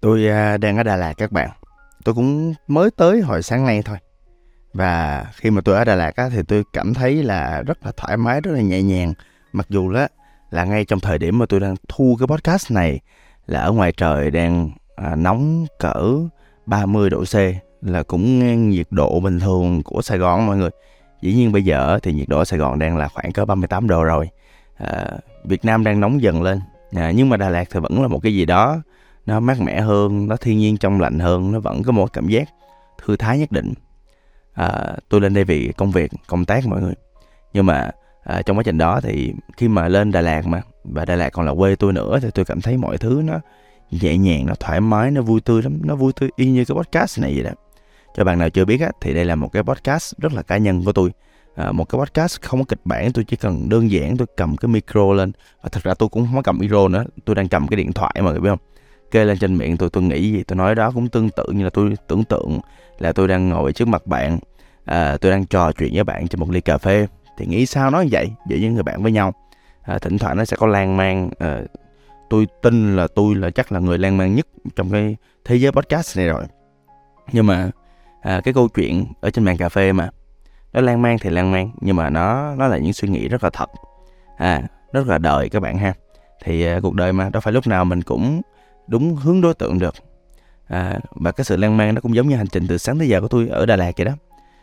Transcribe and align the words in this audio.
Tôi 0.00 0.28
à, 0.28 0.56
đang 0.56 0.76
ở 0.76 0.82
Đà 0.82 0.96
Lạt 0.96 1.12
các 1.12 1.32
bạn. 1.32 1.50
Tôi 2.04 2.14
cũng 2.14 2.54
mới 2.68 2.90
tới 2.90 3.20
hồi 3.20 3.42
sáng 3.42 3.66
nay 3.66 3.82
thôi. 3.84 3.96
Và 4.72 5.24
khi 5.34 5.50
mà 5.50 5.60
tôi 5.60 5.76
ở 5.76 5.84
Đà 5.84 5.94
Lạt 5.94 6.16
á, 6.16 6.28
thì 6.28 6.42
tôi 6.48 6.64
cảm 6.72 6.94
thấy 6.94 7.22
là 7.22 7.62
rất 7.62 7.86
là 7.86 7.92
thoải 7.96 8.16
mái, 8.16 8.40
rất 8.40 8.52
là 8.52 8.60
nhẹ 8.60 8.82
nhàng. 8.82 9.14
Mặc 9.52 9.66
dù 9.68 9.88
là 9.88 10.08
là 10.50 10.64
ngay 10.64 10.84
trong 10.84 11.00
thời 11.00 11.18
điểm 11.18 11.38
mà 11.38 11.46
tôi 11.46 11.60
đang 11.60 11.74
thu 11.88 12.16
cái 12.20 12.26
podcast 12.26 12.70
này 12.70 13.00
là 13.46 13.60
ở 13.60 13.72
ngoài 13.72 13.92
trời 13.92 14.30
đang 14.30 14.70
à, 14.96 15.16
nóng 15.16 15.66
cỡ 15.78 16.14
30 16.66 17.10
độ 17.10 17.24
C 17.24 17.34
là 17.82 18.02
cũng 18.02 18.38
ngang 18.38 18.70
nhiệt 18.70 18.86
độ 18.90 19.20
bình 19.20 19.40
thường 19.40 19.82
của 19.82 20.02
Sài 20.02 20.18
Gòn 20.18 20.46
mọi 20.46 20.56
người. 20.56 20.70
Dĩ 21.22 21.34
nhiên 21.34 21.52
bây 21.52 21.62
giờ 21.62 21.98
thì 22.02 22.12
nhiệt 22.12 22.28
độ 22.28 22.38
ở 22.38 22.44
Sài 22.44 22.58
Gòn 22.58 22.78
đang 22.78 22.96
là 22.96 23.08
khoảng 23.08 23.32
cỡ 23.32 23.44
38 23.44 23.88
độ 23.88 24.04
rồi. 24.04 24.28
À, 24.76 25.04
Việt 25.44 25.64
Nam 25.64 25.84
đang 25.84 26.00
nóng 26.00 26.22
dần 26.22 26.42
lên. 26.42 26.60
À, 26.96 27.12
nhưng 27.14 27.28
mà 27.28 27.36
Đà 27.36 27.48
Lạt 27.48 27.64
thì 27.70 27.80
vẫn 27.80 28.02
là 28.02 28.08
một 28.08 28.20
cái 28.22 28.34
gì 28.34 28.44
đó 28.44 28.82
nó 29.30 29.40
mát 29.40 29.60
mẻ 29.60 29.80
hơn 29.80 30.28
nó 30.28 30.36
thiên 30.36 30.58
nhiên 30.58 30.76
trong 30.76 31.00
lành 31.00 31.18
hơn 31.18 31.52
nó 31.52 31.60
vẫn 31.60 31.82
có 31.82 31.92
một 31.92 32.12
cảm 32.12 32.28
giác 32.28 32.48
thư 33.04 33.16
thái 33.16 33.38
nhất 33.38 33.52
định. 33.52 33.74
À, 34.52 34.96
tôi 35.08 35.20
lên 35.20 35.34
đây 35.34 35.44
vì 35.44 35.72
công 35.76 35.90
việc 35.90 36.12
công 36.26 36.44
tác 36.44 36.66
mọi 36.66 36.82
người. 36.82 36.94
Nhưng 37.52 37.66
mà 37.66 37.90
à, 38.24 38.42
trong 38.42 38.58
quá 38.58 38.62
trình 38.62 38.78
đó 38.78 39.00
thì 39.02 39.32
khi 39.56 39.68
mà 39.68 39.88
lên 39.88 40.12
Đà 40.12 40.20
Lạt 40.20 40.46
mà 40.46 40.62
và 40.84 41.04
Đà 41.04 41.16
Lạt 41.16 41.30
còn 41.30 41.46
là 41.46 41.54
quê 41.54 41.76
tôi 41.76 41.92
nữa 41.92 42.18
thì 42.22 42.28
tôi 42.34 42.44
cảm 42.44 42.60
thấy 42.60 42.76
mọi 42.76 42.98
thứ 42.98 43.22
nó 43.24 43.40
nhẹ 43.90 44.18
nhàng 44.18 44.46
nó 44.46 44.54
thoải 44.54 44.80
mái 44.80 45.10
nó 45.10 45.22
vui 45.22 45.40
tươi 45.40 45.62
lắm 45.62 45.78
nó 45.84 45.94
vui 45.94 46.12
tươi 46.12 46.30
y 46.36 46.50
như 46.50 46.64
cái 46.64 46.74
podcast 46.74 47.20
này 47.20 47.34
vậy 47.34 47.42
đó. 47.42 47.50
Cho 48.16 48.24
bạn 48.24 48.38
nào 48.38 48.50
chưa 48.50 48.64
biết 48.64 48.80
á, 48.80 48.90
thì 49.00 49.14
đây 49.14 49.24
là 49.24 49.34
một 49.34 49.48
cái 49.52 49.62
podcast 49.62 50.14
rất 50.18 50.32
là 50.32 50.42
cá 50.42 50.56
nhân 50.56 50.84
của 50.84 50.92
tôi. 50.92 51.10
À, 51.54 51.72
một 51.72 51.84
cái 51.84 51.98
podcast 51.98 52.40
không 52.42 52.60
có 52.60 52.64
kịch 52.68 52.80
bản 52.84 53.12
tôi 53.12 53.24
chỉ 53.24 53.36
cần 53.36 53.68
đơn 53.68 53.90
giản 53.90 54.16
tôi 54.16 54.26
cầm 54.36 54.56
cái 54.56 54.68
micro 54.68 55.12
lên. 55.12 55.32
Và 55.62 55.68
thật 55.72 55.82
ra 55.82 55.94
tôi 55.94 56.08
cũng 56.08 56.26
không 56.26 56.36
có 56.36 56.42
cầm 56.42 56.58
micro 56.58 56.88
nữa 56.88 57.04
tôi 57.24 57.36
đang 57.36 57.48
cầm 57.48 57.68
cái 57.68 57.76
điện 57.76 57.92
thoại 57.92 58.14
mà 58.22 58.32
biết 58.32 58.48
không? 58.48 58.58
Kê 59.10 59.24
lên 59.24 59.38
trên 59.38 59.58
miệng 59.58 59.76
tôi 59.76 59.90
tôi 59.90 60.02
nghĩ 60.02 60.32
gì? 60.32 60.42
Tôi 60.42 60.56
nói 60.56 60.74
đó 60.74 60.90
cũng 60.94 61.08
tương 61.08 61.30
tự 61.30 61.44
như 61.48 61.64
là 61.64 61.70
tôi 61.70 61.94
tưởng 62.08 62.24
tượng 62.24 62.60
là 62.98 63.12
tôi 63.12 63.28
đang 63.28 63.48
ngồi 63.48 63.72
trước 63.72 63.88
mặt 63.88 64.06
bạn. 64.06 64.38
À, 64.84 65.16
tôi 65.20 65.32
đang 65.32 65.46
trò 65.46 65.72
chuyện 65.72 65.94
với 65.94 66.04
bạn 66.04 66.28
trên 66.28 66.40
một 66.40 66.50
ly 66.50 66.60
cà 66.60 66.78
phê. 66.78 67.06
Thì 67.36 67.46
nghĩ 67.46 67.66
sao 67.66 67.90
nói 67.90 68.08
vậy? 68.10 68.30
Giữa 68.48 68.56
những 68.56 68.74
người 68.74 68.82
bạn 68.82 69.02
với 69.02 69.12
nhau. 69.12 69.32
À, 69.82 69.98
thỉnh 69.98 70.18
thoảng 70.18 70.36
nó 70.36 70.44
sẽ 70.44 70.56
có 70.56 70.66
lan 70.66 70.96
man. 70.96 71.30
À, 71.38 71.60
tôi 72.30 72.46
tin 72.62 72.96
là 72.96 73.06
tôi 73.14 73.34
là 73.34 73.50
chắc 73.50 73.72
là 73.72 73.80
người 73.80 73.98
lan 73.98 74.16
man 74.16 74.34
nhất 74.34 74.46
trong 74.76 74.90
cái 74.90 75.16
thế 75.44 75.56
giới 75.56 75.72
podcast 75.72 76.18
này 76.18 76.26
rồi. 76.26 76.44
Nhưng 77.32 77.46
mà 77.46 77.70
à, 78.20 78.40
cái 78.44 78.54
câu 78.54 78.68
chuyện 78.68 79.06
ở 79.20 79.30
trên 79.30 79.44
bàn 79.44 79.56
cà 79.56 79.68
phê 79.68 79.92
mà 79.92 80.10
nó 80.72 80.80
lan 80.80 81.02
man 81.02 81.16
thì 81.20 81.30
lan 81.30 81.52
man 81.52 81.70
nhưng 81.80 81.96
mà 81.96 82.10
nó 82.10 82.54
nó 82.54 82.68
là 82.68 82.78
những 82.78 82.92
suy 82.92 83.08
nghĩ 83.08 83.28
rất 83.28 83.44
là 83.44 83.50
thật. 83.50 83.70
À 84.36 84.62
rất 84.92 85.06
là 85.06 85.18
đời 85.18 85.48
các 85.48 85.60
bạn 85.60 85.78
ha. 85.78 85.94
Thì 86.44 86.66
à, 86.66 86.80
cuộc 86.82 86.94
đời 86.94 87.12
mà 87.12 87.30
đâu 87.30 87.40
phải 87.40 87.52
lúc 87.52 87.66
nào 87.66 87.84
mình 87.84 88.02
cũng 88.02 88.40
đúng 88.90 89.16
hướng 89.16 89.40
đối 89.40 89.54
tượng 89.54 89.78
được. 89.78 89.94
À, 90.66 90.98
và 91.10 91.32
cái 91.32 91.44
sự 91.44 91.56
lan 91.56 91.76
man 91.76 91.94
nó 91.94 92.00
cũng 92.00 92.14
giống 92.14 92.28
như 92.28 92.36
hành 92.36 92.46
trình 92.46 92.66
từ 92.68 92.78
sáng 92.78 92.98
tới 92.98 93.08
giờ 93.08 93.20
của 93.20 93.28
tôi 93.28 93.48
ở 93.48 93.66
Đà 93.66 93.76
Lạt 93.76 93.92
vậy 93.96 94.04
đó. 94.04 94.12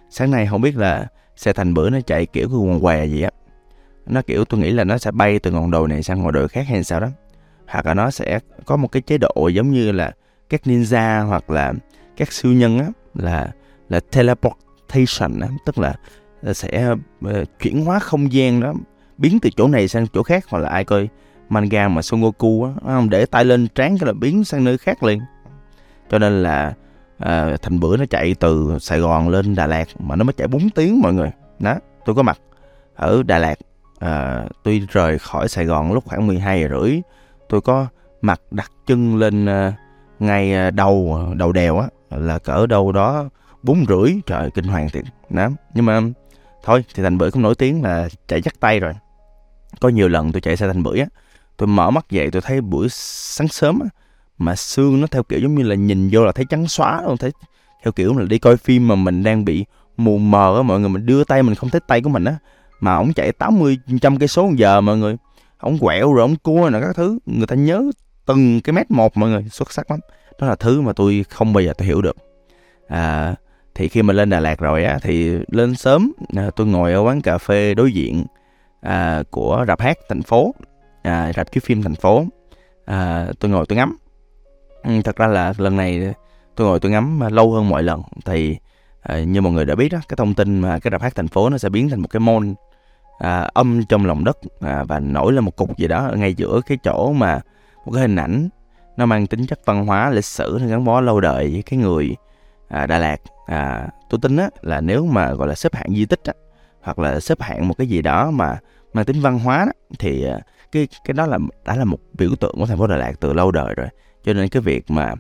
Sáng 0.10 0.32
nay 0.32 0.48
không 0.50 0.62
biết 0.62 0.78
là 0.78 1.08
xe 1.36 1.54
thành 1.54 1.74
bữa 1.74 1.90
nó 1.90 2.00
chạy 2.02 2.26
kiểu 2.26 2.50
cái 2.50 2.58
quần 2.58 2.80
què 2.80 3.06
gì 3.06 3.22
á. 3.22 3.32
Nó 4.06 4.22
kiểu 4.22 4.46
tôi 4.46 4.60
nghĩ 4.60 4.72
là 4.72 4.84
nó 4.84 4.98
sẽ 4.98 5.12
bay 5.12 5.40
từ 5.40 5.52
ngọn 5.52 5.72
đồi 5.72 5.88
này 5.88 6.04
sang 6.04 6.24
ngọn 6.24 6.34
đồi 6.34 6.48
khác 6.48 6.66
hay 6.68 6.84
sao 6.84 7.00
đó. 7.00 7.08
Hoặc 7.68 7.86
là 7.86 7.94
nó 7.94 8.12
sẽ 8.12 8.40
có 8.66 8.78
một 8.78 8.88
cái 8.88 9.02
chế 9.02 9.18
độ 9.18 9.48
giống 9.48 9.72
như 9.72 9.92
là 9.92 10.12
các 10.50 10.62
ninja 10.66 11.28
hoặc 11.28 11.50
là 11.50 11.74
các 12.18 12.34
siêu 12.34 12.52
nhân 12.52 12.80
á 12.80 12.88
là 13.14 13.52
là 13.90 14.00
teleportation 14.00 15.40
á 15.40 15.48
tức 15.66 15.78
là, 15.78 15.96
là 16.42 16.54
sẽ 16.54 16.92
uh, 17.26 17.32
chuyển 17.60 17.86
hóa 17.86 18.00
không 18.00 18.32
gian 18.32 18.60
đó 18.60 18.74
biến 19.18 19.40
từ 19.42 19.50
chỗ 19.58 19.68
này 19.68 19.88
sang 19.88 20.08
chỗ 20.14 20.24
khác 20.24 20.46
hoặc 20.50 20.60
là 20.60 20.70
ai 20.70 20.84
coi 20.84 21.10
manga 21.50 21.88
mà 21.88 22.02
Son 22.02 22.22
Goku 22.22 22.64
á 22.64 22.72
không? 22.84 23.10
Để 23.10 23.26
tay 23.26 23.46
lên 23.46 23.68
trán 23.76 23.98
cái 23.98 24.08
là 24.08 24.14
biến 24.14 24.44
sang 24.44 24.64
nơi 24.64 24.78
khác 24.78 25.04
liền. 25.04 25.20
Cho 26.10 26.20
nên 26.20 26.44
là 26.44 26.74
à, 27.18 27.58
thành 27.62 27.80
bữa 27.80 27.98
nó 27.98 28.06
chạy 28.10 28.36
từ 28.40 28.78
Sài 28.82 29.00
Gòn 29.00 29.30
lên 29.30 29.56
Đà 29.56 29.68
Lạt 29.68 29.88
mà 30.00 30.16
nó 30.16 30.24
mới 30.24 30.34
chạy 30.34 30.48
4 30.48 30.70
tiếng 30.70 31.02
mọi 31.02 31.14
người. 31.14 31.32
Đó 31.60 31.76
tôi 32.06 32.16
có 32.16 32.24
mặt 32.24 32.40
ở 32.96 33.24
Đà 33.24 33.38
Lạt. 33.38 33.56
À, 34.00 34.46
tôi 34.64 34.82
rời 34.92 35.20
khỏi 35.20 35.48
Sài 35.50 35.66
Gòn 35.66 35.94
lúc 35.94 36.06
khoảng 36.06 36.28
12 36.28 36.62
giờ 36.62 36.68
rưỡi. 36.68 37.02
Tôi 37.50 37.62
có 37.62 37.88
mặt 38.22 38.42
đặt 38.52 38.72
chân 38.88 39.18
lên 39.18 39.46
à, 39.46 39.74
ngay 40.20 40.54
à, 40.54 40.72
đầu 40.72 41.20
đầu 41.36 41.52
đèo 41.52 41.80
á 41.80 41.88
là 42.10 42.40
cỡ 42.40 42.68
đâu 42.68 42.92
đó 42.92 43.30
bốn 43.64 43.86
rưỡi. 43.88 44.14
Trời 44.26 44.52
kinh 44.52 44.66
hoàng 44.66 44.90
thiệt. 44.90 45.04
Đó 45.30 45.50
nhưng 45.74 45.86
mà 45.86 46.02
thôi 46.64 46.86
thì 46.96 47.04
thành 47.04 47.18
bưởi 47.18 47.32
cũng 47.32 47.42
nổi 47.42 47.56
tiếng 47.56 47.84
là 47.84 48.10
chạy 48.28 48.42
chắc 48.42 48.60
tay 48.60 48.80
rồi. 48.80 48.94
Có 49.80 49.90
nhiều 49.90 50.08
lần 50.08 50.32
tôi 50.32 50.42
chạy 50.42 50.58
xe 50.58 50.68
thành 50.68 50.84
bưởi 50.84 51.00
á 51.00 51.06
tôi 51.58 51.68
mở 51.68 51.92
mắt 51.92 52.06
dậy 52.10 52.30
tôi 52.32 52.42
thấy 52.42 52.62
buổi 52.62 52.88
sáng 52.90 53.48
sớm 53.48 53.80
á, 53.80 53.88
mà 54.38 54.56
xương 54.56 55.02
nó 55.02 55.08
theo 55.08 55.24
kiểu 55.24 55.40
giống 55.40 55.56
như 55.56 55.64
là 55.64 55.76
nhìn 55.76 56.10
vô 56.12 56.26
là 56.26 56.32
thấy 56.32 56.46
trắng 56.50 56.68
xóa 56.68 57.02
luôn 57.02 57.18
thấy 57.18 57.32
theo 57.84 57.92
kiểu 57.92 58.18
là 58.18 58.26
đi 58.26 58.40
coi 58.40 58.58
phim 58.58 58.88
mà 58.88 58.96
mình 58.96 59.24
đang 59.24 59.46
bị 59.46 59.66
mù 59.98 60.18
mờ 60.18 60.58
á 60.58 60.62
mọi 60.62 60.80
người 60.80 60.90
mình 60.90 61.06
đưa 61.06 61.24
tay 61.24 61.44
mình 61.44 61.56
không 61.56 61.70
thấy 61.70 61.82
tay 61.88 62.02
của 62.02 62.10
mình 62.10 62.24
á. 62.24 62.36
Mà 62.80 62.96
ổng 62.96 63.14
chạy 63.14 63.32
80 63.32 63.78
trăm 64.02 64.18
cây 64.18 64.28
số 64.28 64.48
một 64.48 64.54
giờ 64.56 64.82
mọi 64.82 64.98
người. 64.98 65.18
Ổng 65.60 65.78
quẹo 65.80 66.14
rồi 66.14 66.22
ổng 66.22 66.36
cua 66.36 66.70
nè 66.74 66.80
các 66.82 66.96
thứ. 66.96 67.20
Người 67.26 67.48
ta 67.48 67.56
nhớ 67.56 67.84
từng 68.26 68.62
cái 68.62 68.74
mét 68.74 68.92
một 68.92 69.18
mọi 69.18 69.30
người. 69.30 69.46
Xuất 69.52 69.72
sắc 69.72 69.92
lắm. 69.92 70.00
Đó 70.40 70.48
là 70.48 70.56
thứ 70.56 70.82
mà 70.82 70.94
tôi 70.94 71.26
không 71.30 71.54
bao 71.54 71.62
giờ 71.62 71.74
tôi 71.78 71.88
hiểu 71.88 72.02
được. 72.02 72.16
À, 72.88 73.36
thì 73.76 73.88
khi 73.88 74.02
mà 74.02 74.14
lên 74.14 74.30
Đà 74.30 74.40
Lạt 74.40 74.60
rồi 74.60 74.84
á 74.84 75.00
thì 75.02 75.40
lên 75.48 75.76
sớm 75.76 76.12
à, 76.36 76.50
tôi 76.56 76.68
ngồi 76.68 76.94
ở 76.94 77.02
quán 77.02 77.22
cà 77.22 77.38
phê 77.38 77.74
đối 77.74 77.92
diện 77.92 78.26
à, 78.82 79.24
của 79.32 79.66
rạp 79.68 79.82
hát 79.82 79.98
thành 80.10 80.22
phố 80.22 80.54
à, 81.08 81.32
rạp 81.36 81.52
chiếu 81.52 81.62
phim 81.66 81.84
thành 81.84 81.96
phố. 81.96 82.26
À, 82.86 83.28
tôi 83.40 83.52
ngồi 83.52 83.66
tôi 83.66 83.78
ngắm. 83.78 83.98
Ừ, 84.84 85.02
thật 85.04 85.16
ra 85.16 85.28
là 85.28 85.54
lần 85.58 85.78
này 85.78 86.14
tôi 86.56 86.68
ngồi 86.68 86.80
tôi 86.80 86.92
ngắm 86.92 87.20
lâu 87.32 87.54
hơn 87.54 87.70
mọi 87.70 87.84
lần. 87.84 88.02
Thì 88.26 88.58
à, 89.02 89.20
như 89.20 89.42
mọi 89.42 89.54
người 89.54 89.66
đã 89.66 89.76
biết 89.76 89.90
đó 89.90 90.00
cái 90.08 90.18
thông 90.18 90.34
tin 90.34 90.60
mà 90.60 90.80
cái 90.80 90.92
rạp 90.92 91.02
hát 91.02 91.16
thành 91.16 91.28
phố 91.28 91.50
nó 91.50 91.58
sẽ 91.58 91.70
biến 91.70 91.90
thành 91.90 92.00
một 92.00 92.08
cái 92.08 92.20
môn 92.20 92.56
à, 93.20 93.50
âm 93.54 93.86
trong 93.90 94.06
lòng 94.06 94.24
đất 94.24 94.38
à, 94.60 94.84
và 94.84 95.00
nổi 95.00 95.34
lên 95.34 95.44
một 95.44 95.56
cục 95.56 95.78
gì 95.78 95.88
đó 95.88 96.12
ngay 96.16 96.34
giữa 96.34 96.62
cái 96.68 96.78
chỗ 96.84 97.14
mà 97.14 97.40
một 97.86 97.92
cái 97.92 98.02
hình 98.02 98.16
ảnh 98.16 98.50
nó 98.98 99.06
mang 99.06 99.28
tính 99.28 99.46
chất 99.46 99.60
văn 99.66 99.86
hóa 99.86 100.10
lịch 100.10 100.26
sử 100.26 100.58
nó 100.62 100.68
gắn 100.68 100.84
bó 100.84 101.02
lâu 101.02 101.22
đời 101.22 101.50
với 101.52 101.62
cái 101.62 101.80
người 101.80 102.16
à, 102.68 102.86
Đà 102.86 103.00
Lạt. 103.00 103.18
À, 103.46 103.88
tôi 104.10 104.20
tin 104.22 104.38
á 104.38 104.50
là 104.62 104.82
nếu 104.82 105.06
mà 105.06 105.34
gọi 105.34 105.48
là 105.48 105.56
xếp 105.56 105.76
hạng 105.76 105.96
di 105.96 106.06
tích 106.06 106.24
á, 106.24 106.34
hoặc 106.82 107.00
là 107.00 107.20
xếp 107.20 107.42
hạng 107.42 107.68
một 107.68 107.74
cái 107.78 107.88
gì 107.88 108.02
đó 108.02 108.32
mà 108.32 108.58
mang 108.98 109.06
tính 109.06 109.22
văn 109.22 109.40
hóa 109.40 109.66
đó, 109.66 109.72
thì 110.00 110.26
à, 110.26 110.40
cái 110.72 110.88
cái 111.06 111.14
đó 111.14 111.26
là 111.26 111.38
đã 111.66 111.76
là 111.76 111.86
một 111.86 111.98
biểu 112.14 112.36
tượng 112.40 112.56
của 112.58 112.66
thành 112.66 112.78
phố 112.78 112.88
Đà 112.88 112.98
Lạt 112.98 113.14
từ 113.20 113.34
lâu 113.34 113.52
đời 113.52 113.74
rồi. 113.78 113.88
Cho 114.24 114.34
nên 114.34 114.50
cái 114.50 114.62
việc 114.62 114.92
mà 114.92 115.14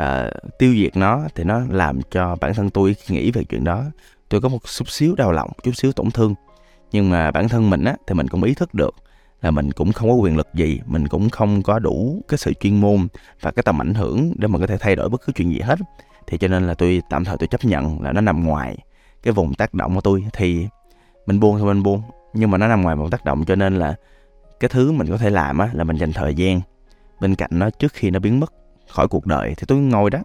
uh, 0.00 0.58
tiêu 0.58 0.74
diệt 0.74 0.96
nó 0.96 1.24
thì 1.34 1.44
nó 1.44 1.60
làm 1.70 2.00
cho 2.10 2.36
bản 2.40 2.54
thân 2.54 2.70
tôi 2.70 2.96
nghĩ 3.08 3.30
về 3.30 3.44
chuyện 3.44 3.64
đó. 3.64 3.84
Tôi 4.28 4.40
có 4.40 4.48
một 4.48 4.58
chút 4.78 4.90
xíu 4.90 5.14
đau 5.14 5.32
lòng 5.32 5.50
chút 5.62 5.72
xíu 5.74 5.92
tổn 5.92 6.10
thương. 6.10 6.34
Nhưng 6.92 7.10
mà 7.10 7.30
bản 7.30 7.48
thân 7.48 7.70
mình 7.70 7.84
á 7.84 7.96
thì 8.06 8.14
mình 8.14 8.28
cũng 8.28 8.42
ý 8.42 8.54
thức 8.54 8.74
được 8.74 8.94
là 9.42 9.50
mình 9.50 9.72
cũng 9.72 9.92
không 9.92 10.08
có 10.08 10.14
quyền 10.14 10.36
lực 10.36 10.48
gì 10.54 10.80
mình 10.86 11.08
cũng 11.08 11.30
không 11.30 11.62
có 11.62 11.78
đủ 11.78 12.22
cái 12.28 12.38
sự 12.38 12.52
chuyên 12.54 12.80
môn 12.80 13.06
và 13.40 13.50
cái 13.50 13.62
tầm 13.62 13.82
ảnh 13.82 13.94
hưởng 13.94 14.32
để 14.36 14.48
mà 14.48 14.58
có 14.58 14.66
thể 14.66 14.76
thay 14.80 14.96
đổi 14.96 15.08
bất 15.08 15.20
cứ 15.26 15.32
chuyện 15.32 15.50
gì 15.50 15.60
hết. 15.60 15.78
Thì 16.26 16.38
cho 16.38 16.48
nên 16.48 16.66
là 16.66 16.74
tôi 16.74 17.02
tạm 17.10 17.24
thời 17.24 17.36
tôi 17.38 17.46
chấp 17.46 17.64
nhận 17.64 18.02
là 18.02 18.12
nó 18.12 18.20
nằm 18.20 18.44
ngoài 18.44 18.76
cái 19.22 19.32
vùng 19.32 19.54
tác 19.54 19.74
động 19.74 19.94
của 19.94 20.00
tôi. 20.00 20.24
Thì 20.32 20.66
mình 21.26 21.40
buông 21.40 21.58
thì 21.58 21.64
mình 21.64 21.82
buông 21.82 22.02
nhưng 22.36 22.50
mà 22.50 22.58
nó 22.58 22.68
nằm 22.68 22.82
ngoài 22.82 22.96
một 22.96 23.10
tác 23.10 23.24
động 23.24 23.44
cho 23.44 23.54
nên 23.54 23.76
là 23.76 23.94
cái 24.60 24.68
thứ 24.68 24.92
mình 24.92 25.06
có 25.10 25.18
thể 25.18 25.30
làm 25.30 25.58
á 25.58 25.70
là 25.72 25.84
mình 25.84 25.96
dành 25.96 26.12
thời 26.12 26.34
gian 26.34 26.60
bên 27.20 27.34
cạnh 27.34 27.50
nó 27.52 27.70
trước 27.70 27.92
khi 27.92 28.10
nó 28.10 28.18
biến 28.18 28.40
mất 28.40 28.52
khỏi 28.88 29.08
cuộc 29.08 29.26
đời. 29.26 29.54
Thì 29.56 29.64
tôi 29.68 29.78
ngồi 29.78 30.10
đó 30.10 30.18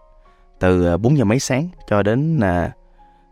từ 0.60 0.88
à, 0.88 0.98
4 0.98 1.18
giờ 1.18 1.24
mấy 1.24 1.40
sáng 1.40 1.68
cho 1.88 2.04
đến 2.04 2.38
là 2.38 2.72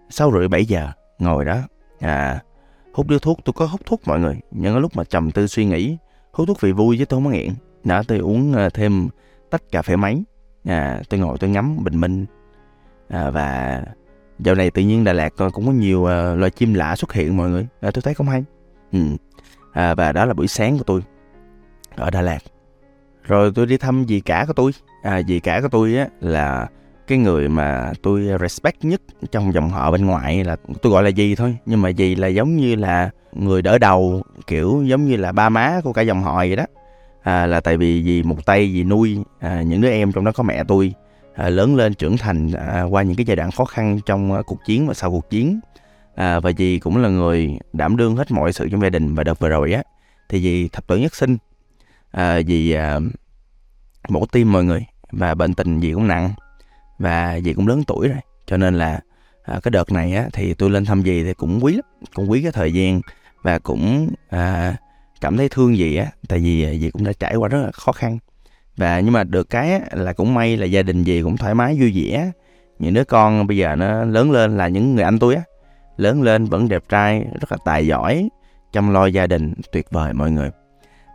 6 0.09 0.31
rưỡi 0.31 0.47
7 0.47 0.65
giờ 0.65 0.91
ngồi 1.19 1.45
đó. 1.45 1.57
À, 1.99 2.39
hút 2.93 3.07
điếu 3.07 3.19
thuốc 3.19 3.39
tôi 3.45 3.53
có 3.53 3.65
hút 3.65 3.81
thuốc 3.85 4.01
mọi 4.05 4.19
người. 4.19 4.39
Những 4.51 4.73
cái 4.73 4.81
lúc 4.81 4.95
mà 4.95 5.03
trầm 5.03 5.31
tư 5.31 5.47
suy 5.47 5.65
nghĩ 5.65 5.97
hút 6.31 6.47
thuốc 6.47 6.61
vì 6.61 6.71
vui 6.71 6.97
chứ 6.97 7.05
tôi 7.05 7.17
không 7.17 7.25
có 7.25 7.31
nghiện. 7.31 7.53
Đã 7.83 8.03
tôi 8.07 8.17
uống 8.17 8.53
à, 8.53 8.69
thêm 8.69 9.09
tách 9.49 9.61
cà 9.71 9.81
phê 9.81 9.95
máy. 9.95 10.23
À, 10.65 11.01
tôi 11.09 11.19
ngồi 11.19 11.37
tôi 11.37 11.49
ngắm 11.49 11.83
bình 11.83 11.99
minh. 12.01 12.25
À, 13.09 13.29
và 13.29 13.81
dạo 14.39 14.55
này 14.55 14.71
tự 14.71 14.81
nhiên 14.81 15.03
Đà 15.03 15.13
Lạt 15.13 15.33
à, 15.37 15.49
cũng 15.53 15.65
có 15.65 15.71
nhiều 15.71 16.05
à, 16.05 16.35
loài 16.35 16.51
chim 16.51 16.73
lạ 16.73 16.95
xuất 16.95 17.13
hiện 17.13 17.37
mọi 17.37 17.49
người. 17.49 17.67
À, 17.81 17.91
tôi 17.91 18.01
thấy 18.01 18.13
không 18.13 18.27
hay 18.27 18.43
ừ. 18.91 18.99
à, 19.73 19.95
và 19.95 20.11
đó 20.11 20.25
là 20.25 20.33
buổi 20.33 20.47
sáng 20.47 20.77
của 20.77 20.83
tôi 20.83 21.01
ở 21.95 22.09
Đà 22.09 22.21
Lạt. 22.21 22.39
Rồi 23.23 23.51
tôi 23.55 23.65
đi 23.65 23.77
thăm 23.77 24.05
dì 24.07 24.19
cả 24.19 24.45
của 24.47 24.53
tôi. 24.53 24.71
À, 25.03 25.21
dì 25.27 25.39
cả 25.39 25.61
của 25.61 25.67
tôi 25.67 25.95
á 25.95 26.07
là 26.21 26.67
cái 27.07 27.17
người 27.17 27.49
mà 27.49 27.91
tôi 28.03 28.27
respect 28.41 28.85
nhất 28.85 29.01
trong 29.31 29.53
dòng 29.53 29.69
họ 29.69 29.91
bên 29.91 30.05
ngoài 30.05 30.43
là 30.43 30.55
tôi 30.81 30.93
gọi 30.93 31.03
là 31.03 31.11
dì 31.11 31.35
thôi. 31.35 31.57
Nhưng 31.65 31.81
mà 31.81 31.91
dì 31.91 32.15
là 32.15 32.27
giống 32.27 32.57
như 32.57 32.75
là 32.75 33.09
người 33.33 33.61
đỡ 33.61 33.77
đầu 33.77 34.21
kiểu 34.47 34.83
giống 34.85 35.05
như 35.05 35.15
là 35.15 35.31
ba 35.31 35.49
má 35.49 35.81
của 35.83 35.93
cả 35.93 36.01
dòng 36.01 36.23
họ 36.23 36.37
vậy 36.37 36.55
đó. 36.55 36.65
À, 37.23 37.45
là 37.45 37.59
tại 37.59 37.77
vì 37.77 38.03
dì 38.03 38.23
một 38.23 38.45
tay 38.45 38.71
dì 38.73 38.83
nuôi 38.83 39.17
à, 39.39 39.61
những 39.61 39.81
đứa 39.81 39.89
em 39.89 40.11
trong 40.11 40.25
đó 40.25 40.31
có 40.31 40.43
mẹ 40.43 40.63
tôi 40.63 40.93
à, 41.35 41.49
lớn 41.49 41.75
lên 41.75 41.93
trưởng 41.93 42.17
thành 42.17 42.51
à, 42.51 42.83
qua 42.83 43.03
những 43.03 43.15
cái 43.15 43.25
giai 43.25 43.35
đoạn 43.35 43.51
khó 43.51 43.65
khăn 43.65 43.99
trong 44.05 44.33
à, 44.33 44.41
cuộc 44.45 44.65
chiến 44.65 44.87
và 44.87 44.93
sau 44.93 45.11
cuộc 45.11 45.29
chiến 45.29 45.59
à, 46.19 46.39
và 46.39 46.51
dì 46.57 46.79
cũng 46.79 46.97
là 46.97 47.09
người 47.09 47.57
đảm 47.73 47.97
đương 47.97 48.15
hết 48.15 48.31
mọi 48.31 48.53
sự 48.53 48.69
trong 48.69 48.81
gia 48.81 48.89
đình 48.89 49.15
và 49.15 49.23
đợt 49.23 49.39
vừa 49.39 49.49
rồi 49.49 49.73
á. 49.73 49.83
Thì 50.29 50.41
dì 50.41 50.67
thập 50.67 50.87
tử 50.87 50.97
nhất 50.97 51.15
sinh. 51.15 51.37
À, 52.11 52.41
dì 52.41 52.71
à, 52.71 52.99
mổ 54.09 54.25
tim 54.25 54.51
mọi 54.51 54.63
người 54.63 54.85
và 55.11 55.35
bệnh 55.35 55.53
tình 55.53 55.79
gì 55.79 55.93
cũng 55.93 56.07
nặng 56.07 56.33
và 56.99 57.35
gì 57.35 57.53
cũng 57.53 57.67
lớn 57.67 57.83
tuổi 57.87 58.07
rồi. 58.07 58.17
Cho 58.45 58.57
nên 58.57 58.75
là 58.75 58.99
à, 59.43 59.59
cái 59.63 59.71
đợt 59.71 59.91
này 59.91 60.15
á, 60.15 60.25
thì 60.33 60.53
tôi 60.53 60.69
lên 60.69 60.85
thăm 60.85 61.01
gì 61.01 61.23
thì 61.23 61.33
cũng 61.33 61.59
quý 61.63 61.73
lắm 61.73 61.85
cũng 62.13 62.31
quý 62.31 62.41
cái 62.41 62.51
thời 62.51 62.73
gian 62.73 63.01
và 63.41 63.59
cũng 63.59 64.09
à, 64.29 64.75
cảm 65.21 65.37
thấy 65.37 65.49
thương 65.49 65.77
gì 65.77 65.95
á. 65.95 66.05
Tại 66.27 66.39
vì 66.39 66.63
à, 66.63 66.71
gì 66.71 66.89
cũng 66.91 67.03
đã 67.03 67.11
trải 67.19 67.35
qua 67.35 67.49
rất 67.49 67.61
là 67.63 67.71
khó 67.71 67.91
khăn. 67.91 68.17
Và 68.77 68.99
nhưng 68.99 69.13
mà 69.13 69.23
được 69.23 69.49
cái 69.49 69.71
á, 69.71 69.79
là 69.91 70.13
cũng 70.13 70.33
may 70.33 70.57
là 70.57 70.65
gia 70.65 70.81
đình 70.81 71.03
gì 71.03 71.21
cũng 71.21 71.37
thoải 71.37 71.55
mái 71.55 71.77
vui 71.79 71.91
vẻ. 71.95 72.31
Những 72.79 72.93
đứa 72.93 73.03
con 73.03 73.47
bây 73.47 73.57
giờ 73.57 73.75
nó 73.75 74.03
lớn 74.03 74.31
lên 74.31 74.57
là 74.57 74.67
những 74.67 74.95
người 74.95 75.03
anh 75.03 75.19
tôi 75.19 75.35
á 75.35 75.41
lớn 75.99 76.21
lên 76.21 76.45
vẫn 76.45 76.69
đẹp 76.69 76.83
trai 76.89 77.25
rất 77.41 77.51
là 77.51 77.57
tài 77.65 77.87
giỏi 77.87 78.29
chăm 78.71 78.93
lo 78.93 79.05
gia 79.05 79.27
đình 79.27 79.53
tuyệt 79.71 79.87
vời 79.91 80.13
mọi 80.13 80.31
người. 80.31 80.51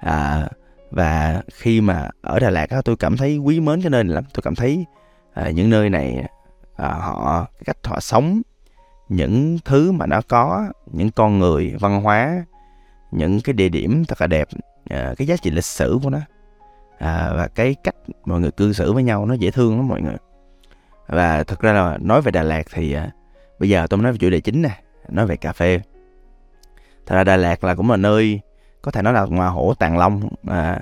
À, 0.00 0.48
và 0.90 1.42
khi 1.52 1.80
mà 1.80 2.08
ở 2.22 2.38
Đà 2.38 2.50
Lạt 2.50 2.70
á, 2.70 2.82
tôi 2.84 2.96
cảm 2.96 3.16
thấy 3.16 3.38
quý 3.38 3.60
mến 3.60 3.82
cái 3.82 3.90
nơi 3.90 4.04
này 4.04 4.14
lắm. 4.14 4.24
Tôi 4.34 4.42
cảm 4.42 4.54
thấy 4.54 4.84
à, 5.34 5.50
những 5.50 5.70
nơi 5.70 5.90
này 5.90 6.24
à, 6.76 6.88
họ 6.88 7.46
cái 7.52 7.62
cách 7.64 7.76
họ 7.84 8.00
sống 8.00 8.42
những 9.08 9.58
thứ 9.64 9.92
mà 9.92 10.06
nó 10.06 10.20
có 10.28 10.66
những 10.92 11.10
con 11.10 11.38
người 11.38 11.74
văn 11.80 12.02
hóa 12.02 12.44
những 13.10 13.40
cái 13.40 13.52
địa 13.52 13.68
điểm 13.68 14.04
thật 14.04 14.20
là 14.20 14.26
đẹp 14.26 14.48
à, 14.90 15.14
cái 15.16 15.26
giá 15.26 15.36
trị 15.36 15.50
lịch 15.50 15.64
sử 15.64 15.98
của 16.02 16.10
nó. 16.10 16.18
À, 16.98 17.32
và 17.36 17.48
cái 17.54 17.74
cách 17.84 17.96
mọi 18.24 18.40
người 18.40 18.50
cư 18.50 18.72
xử 18.72 18.92
với 18.92 19.02
nhau 19.02 19.26
nó 19.26 19.34
dễ 19.34 19.50
thương 19.50 19.76
lắm 19.76 19.88
mọi 19.88 20.02
người. 20.02 20.16
Và 21.06 21.42
thực 21.44 21.60
ra 21.60 21.72
là 21.72 21.98
nói 22.00 22.22
về 22.22 22.32
Đà 22.32 22.42
Lạt 22.42 22.62
thì 22.72 22.92
à, 22.92 23.10
bây 23.58 23.68
giờ 23.68 23.86
tôi 23.90 23.98
mới 23.98 24.02
nói 24.02 24.12
về 24.12 24.18
chủ 24.18 24.30
đề 24.30 24.40
chính 24.40 24.62
nè 24.62 24.80
nói 25.08 25.26
về 25.26 25.36
cà 25.36 25.52
phê. 25.52 25.80
Thật 27.06 27.16
ra 27.16 27.24
Đà 27.24 27.36
Lạt 27.36 27.64
là 27.64 27.74
cũng 27.74 27.90
là 27.90 27.96
nơi 27.96 28.40
có 28.82 28.90
thể 28.90 29.02
nói 29.02 29.12
là 29.12 29.24
ngoài 29.24 29.50
hổ 29.50 29.74
tàng 29.74 29.98
long 29.98 30.20
à, 30.46 30.80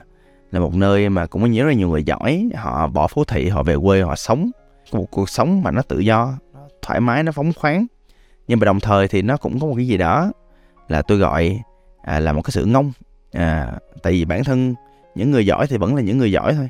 là 0.51 0.61
một 0.61 0.75
nơi 0.75 1.09
mà 1.09 1.27
cũng 1.27 1.43
có 1.43 1.49
rất 1.49 1.65
là 1.65 1.73
nhiều 1.73 1.89
người 1.89 2.05
giỏi. 2.05 2.49
Họ 2.55 2.87
bỏ 2.87 3.07
phố 3.07 3.25
thị 3.25 3.49
họ 3.49 3.63
về 3.63 3.77
quê 3.83 4.03
họ 4.03 4.17
sống. 4.17 4.51
Một 4.93 5.07
cuộc 5.11 5.29
sống 5.29 5.63
mà 5.63 5.71
nó 5.71 5.83
tự 5.83 5.99
do 5.99 6.39
thoải 6.83 7.01
mái 7.01 7.23
nó 7.23 7.33
phóng 7.33 7.53
khoáng. 7.53 7.87
Nhưng 8.49 8.59
mà 8.59 8.65
đồng 8.65 8.81
thời 8.81 9.09
thì 9.09 9.23
nó 9.23 9.37
cũng 9.37 9.61
có 9.61 9.67
một 9.67 9.75
cái 9.77 9.87
gì 9.87 9.97
đó 9.97 10.33
là 10.89 11.03
tôi 11.03 11.19
gọi 11.19 11.61
à, 12.03 12.21
là 12.21 12.33
một 12.33 12.43
cái 12.43 12.51
sự 12.51 12.65
ngông. 12.65 12.93
À, 13.33 13.73
tại 14.03 14.13
vì 14.13 14.25
bản 14.25 14.45
thân 14.45 14.75
những 15.15 15.31
người 15.31 15.47
giỏi 15.47 15.67
thì 15.67 15.77
vẫn 15.77 15.95
là 15.95 16.03
những 16.03 16.19
người 16.19 16.33
giỏi 16.33 16.55
thôi. 16.55 16.69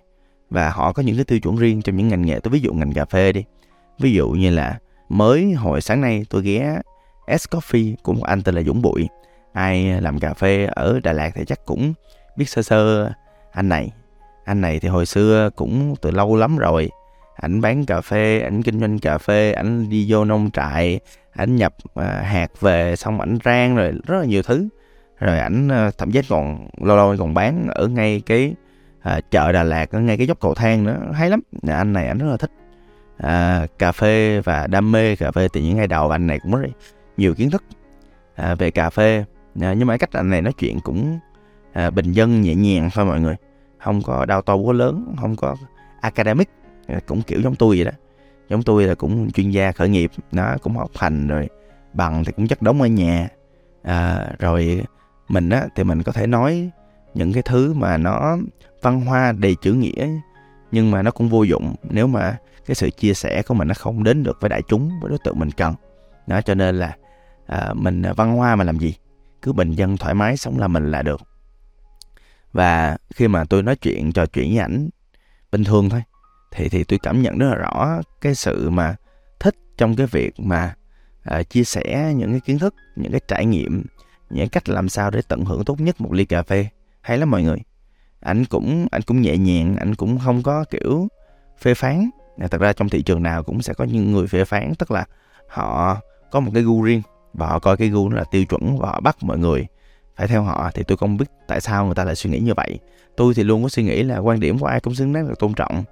Và 0.51 0.71
họ 0.71 0.93
có 0.93 1.03
những 1.03 1.17
cái 1.17 1.25
tiêu 1.25 1.41
chuẩn 1.41 1.57
riêng 1.57 1.83
trong 1.83 1.97
những 1.97 2.09
ngành 2.09 2.23
nghề. 2.23 2.41
Tôi 2.41 2.53
ví 2.53 2.61
dụ 2.61 2.73
ngành 2.73 2.93
cà 2.93 3.05
phê 3.05 3.33
đi. 3.33 3.45
Ví 3.99 4.13
dụ 4.13 4.31
như 4.31 4.51
là 4.51 4.79
mới 5.13 5.53
hồi 5.53 5.81
sáng 5.81 6.01
nay 6.01 6.25
tôi 6.31 6.43
ghé 6.43 6.81
S 7.39 7.49
Coffee, 7.49 7.95
của 8.03 8.13
một 8.13 8.25
anh 8.25 8.43
tên 8.43 8.55
là 8.55 8.63
Dũng 8.63 8.83
Bụi. 8.83 9.09
Ai 9.53 10.01
làm 10.01 10.19
cà 10.19 10.35
phê 10.35 10.65
ở 10.65 11.01
Đà 11.03 11.13
Lạt 11.13 11.31
thì 11.35 11.45
chắc 11.45 11.65
cũng 11.65 11.95
biết 12.37 12.49
sơ 12.49 12.63
sơ 12.63 13.13
anh 13.53 13.69
này. 13.69 13.91
Anh 14.45 14.61
này 14.61 14.81
thì 14.81 14.89
hồi 14.89 15.07
xưa 15.07 15.51
cũng 15.57 15.95
từ 16.03 16.11
lâu 16.11 16.37
lắm 16.37 16.57
rồi. 16.57 16.91
Ảnh 17.37 17.61
bán 17.61 17.87
cà 17.87 18.01
phê, 18.01 18.41
ảnh 18.41 18.63
kinh 18.63 18.81
doanh 18.81 18.99
cà 18.99 19.19
phê, 19.19 19.53
ảnh 19.53 19.89
đi 19.89 20.07
vô 20.09 20.25
nông 20.25 20.51
trại, 20.51 21.01
ảnh 21.33 21.57
nhập 21.57 21.75
à, 21.95 22.23
hạt 22.25 22.61
về, 22.61 22.97
xong 22.97 23.21
ảnh 23.21 23.39
rang 23.45 23.77
rồi 23.77 23.93
rất 24.07 24.19
là 24.19 24.25
nhiều 24.25 24.43
thứ. 24.43 24.69
Rồi 25.19 25.39
ảnh 25.39 25.69
à, 25.69 25.91
thậm 25.99 26.13
chí 26.13 26.21
còn, 26.29 26.69
lâu 26.81 26.97
lâu 26.97 27.17
còn 27.19 27.35
bán 27.35 27.67
ở 27.71 27.87
ngay 27.87 28.23
cái 28.27 28.55
à, 29.01 29.21
chợ 29.31 29.53
Đà 29.53 29.63
Lạt, 29.63 29.91
ở 29.91 30.01
ngay 30.01 30.17
cái 30.17 30.27
dốc 30.27 30.41
cầu 30.41 30.55
thang 30.55 30.85
nữa. 30.85 30.99
Hay 31.13 31.31
lắm. 31.31 31.41
Anh 31.69 31.93
này 31.93 32.09
ảnh 32.09 32.19
rất 32.19 32.27
là 32.31 32.37
thích 32.37 32.51
à, 33.23 33.67
cà 33.79 33.93
phê 33.93 34.41
và 34.41 34.67
đam 34.67 34.93
mê 34.93 35.17
cà 35.17 35.31
phê 35.31 35.49
từ 35.53 35.61
những 35.61 35.77
ngày 35.77 35.87
đầu 35.87 36.11
anh 36.11 36.27
này 36.27 36.39
cũng 36.39 36.55
rất 36.55 36.69
nhiều 37.17 37.35
kiến 37.35 37.51
thức 37.51 37.65
à, 38.35 38.55
về 38.55 38.71
cà 38.71 38.91
phê. 38.91 39.25
À, 39.61 39.75
nhưng 39.79 39.87
mà 39.87 39.97
cách 39.97 40.13
anh 40.13 40.31
này 40.31 40.43
nói 40.43 40.53
chuyện 40.53 40.81
cũng 40.81 41.19
à, 41.73 41.91
bình 41.91 42.13
dân 42.13 42.43
nhẹ 42.43 42.55
nhàng 42.55 42.91
thôi 42.95 43.05
mọi 43.05 43.21
người. 43.21 43.37
Không 43.79 44.03
có 44.03 44.25
đau 44.25 44.43
to 44.43 44.55
quá 44.55 44.73
lớn 44.73 45.15
không 45.21 45.37
có 45.37 45.57
academic 46.01 46.49
à, 46.87 47.01
cũng 47.07 47.23
kiểu 47.23 47.41
giống 47.41 47.55
tôi 47.55 47.77
vậy 47.77 47.85
đó. 47.85 47.93
Giống 48.49 48.63
tôi 48.63 48.85
là 48.85 48.95
cũng 48.95 49.31
chuyên 49.31 49.51
gia 49.51 49.73
khởi 49.73 49.89
nghiệp 49.89 50.11
nó 50.33 50.57
cũng 50.63 50.77
học 50.77 50.91
hành 50.99 51.29
rồi 51.29 51.49
bằng 51.93 52.25
thì 52.25 52.33
cũng 52.33 52.49
chất 52.49 52.63
đống 52.63 52.83
ở 52.83 52.87
nhà. 52.87 53.29
À, 53.83 54.27
rồi 54.39 54.83
mình 55.29 55.51
á 55.51 55.65
thì 55.75 55.85
mình 55.85 56.03
có 56.03 56.13
thể 56.13 56.27
nói 56.27 56.71
những 57.15 57.33
cái 57.33 57.43
thứ 57.43 57.75
mà 57.75 57.97
nó 57.97 58.37
văn 58.83 59.01
hoa 59.01 59.33
đầy 59.33 59.57
chữ 59.63 59.73
nghĩa 59.73 60.09
nhưng 60.73 60.91
mà 60.91 61.03
nó 61.03 61.11
cũng 61.11 61.29
vô 61.29 61.43
dụng 61.43 61.75
nếu 61.83 62.07
mà 62.07 62.37
cái 62.67 62.75
sự 62.75 62.91
chia 62.91 63.15
sẻ 63.15 63.43
của 63.43 63.55
mình 63.55 63.69
nó 63.69 63.75
không 63.75 64.05
đến 64.05 64.23
được 64.23 64.39
với 64.41 64.49
đại 64.49 64.63
chúng 64.69 64.91
với 65.01 65.11
đối 65.11 65.19
tượng 65.25 65.39
mình 65.39 65.51
cần. 65.51 65.75
Đó 66.27 66.41
cho 66.41 66.55
nên 66.55 66.79
là 66.79 66.97
à, 67.47 67.75
mình 67.75 68.03
à, 68.03 68.13
văn 68.13 68.37
hoa 68.37 68.57
mà 68.57 68.65
làm 68.65 68.79
gì? 68.79 68.95
Cứ 69.43 69.53
bình 69.53 69.73
dân 69.73 69.97
thoải 69.97 70.15
mái 70.15 70.37
sống 70.37 70.59
là 70.59 70.69
mình 70.69 70.91
là 70.91 71.03
được. 71.03 71.21
Và 72.53 72.97
khi 73.15 73.29
mà 73.29 73.45
tôi 73.45 73.63
nói 73.63 73.77
chuyện 73.77 74.13
trò 74.13 74.27
chuyện 74.27 74.49
với 74.49 74.59
ảnh 74.59 74.89
bình 75.53 75.65
thường 75.65 75.91
thôi 75.91 76.03
thì 76.53 76.69
thì 76.69 76.85
tôi 76.85 76.99
cảm 77.03 77.23
nhận 77.23 77.39
rất 77.39 77.49
là 77.49 77.55
rõ 77.55 78.01
cái 78.21 78.35
sự 78.35 78.71
mà 78.71 78.97
thích 79.41 79.55
trong 79.77 79.97
cái 79.97 80.07
việc 80.07 80.41
mà 80.41 80.75
à, 81.23 81.43
chia 81.43 81.65
sẻ 81.65 82.13
những 82.17 82.31
cái 82.31 82.41
kiến 82.41 82.59
thức 82.59 82.75
những 82.97 83.13
cái 83.13 83.21
trải 83.29 83.47
nghiệm 83.47 83.85
những 84.31 84.49
cách 84.49 84.69
làm 84.69 84.89
sao 84.89 85.11
để 85.11 85.23
tận 85.29 85.45
hưởng 85.45 85.65
tốt 85.65 85.81
nhất 85.81 86.01
một 86.01 86.13
ly 86.13 86.25
cà 86.25 86.43
phê. 86.43 86.67
Hay 87.01 87.19
lắm 87.19 87.31
mọi 87.31 87.43
người 87.43 87.59
anh 88.23 88.45
cũng 88.45 88.87
anh 88.91 89.03
cũng 89.03 89.23
nhẹ 89.23 89.37
nhàng 89.37 89.77
anh 89.77 89.95
cũng 89.95 90.19
không 90.19 90.43
có 90.43 90.65
kiểu 90.71 91.09
phê 91.59 91.75
phán. 91.75 92.11
À, 92.39 92.49
thật 92.49 92.61
ra 92.61 92.73
trong 92.73 92.89
thị 92.89 93.03
trường 93.03 93.23
nào 93.23 93.43
cũng 93.43 93.63
sẽ 93.63 93.75
có 93.75 93.85
những 93.85 94.13
người 94.13 94.27
phê 94.27 94.45
phán 94.45 94.75
tức 94.79 94.91
là 94.91 95.05
họ 95.49 96.01
có 96.31 96.41
một 96.41 96.51
cái 96.55 96.63
gu 96.63 96.83
riêng 96.83 97.03
và 97.35 97.47
họ 97.47 97.59
coi 97.59 97.77
cái 97.77 97.89
gu 97.89 98.09
nó 98.09 98.17
là 98.17 98.25
tiêu 98.31 98.45
chuẩn 98.45 98.79
và 98.79 98.89
họ 98.89 99.01
bắt 99.01 99.17
mọi 99.21 99.39
người 99.39 99.67
phải 100.17 100.29
theo 100.29 100.43
họ. 100.43 100.71
Thì 100.75 100.83
tôi 100.83 100.97
không 100.97 101.17
biết 101.17 101.27
tại 101.49 101.61
sao 101.61 101.87
người 101.87 101.95
ta 101.95 102.05
lại 102.05 102.15
suy 102.15 102.31
nghĩ 102.31 102.39
như 102.39 102.55
vậy. 102.57 102.79
Tôi 103.17 103.35
thì 103.35 103.43
luôn 103.43 103.63
có 103.63 103.69
suy 103.69 103.83
nghĩ 103.83 104.03
là 104.03 104.19
quan 104.19 104.41
điểm 104.41 104.59
của 104.59 104.67
ai 104.67 104.81
cũng 104.81 104.95
xứng 104.95 105.13
đáng 105.13 105.29
được 105.29 105.39
tôn 105.39 105.55
trọng. 105.55 105.85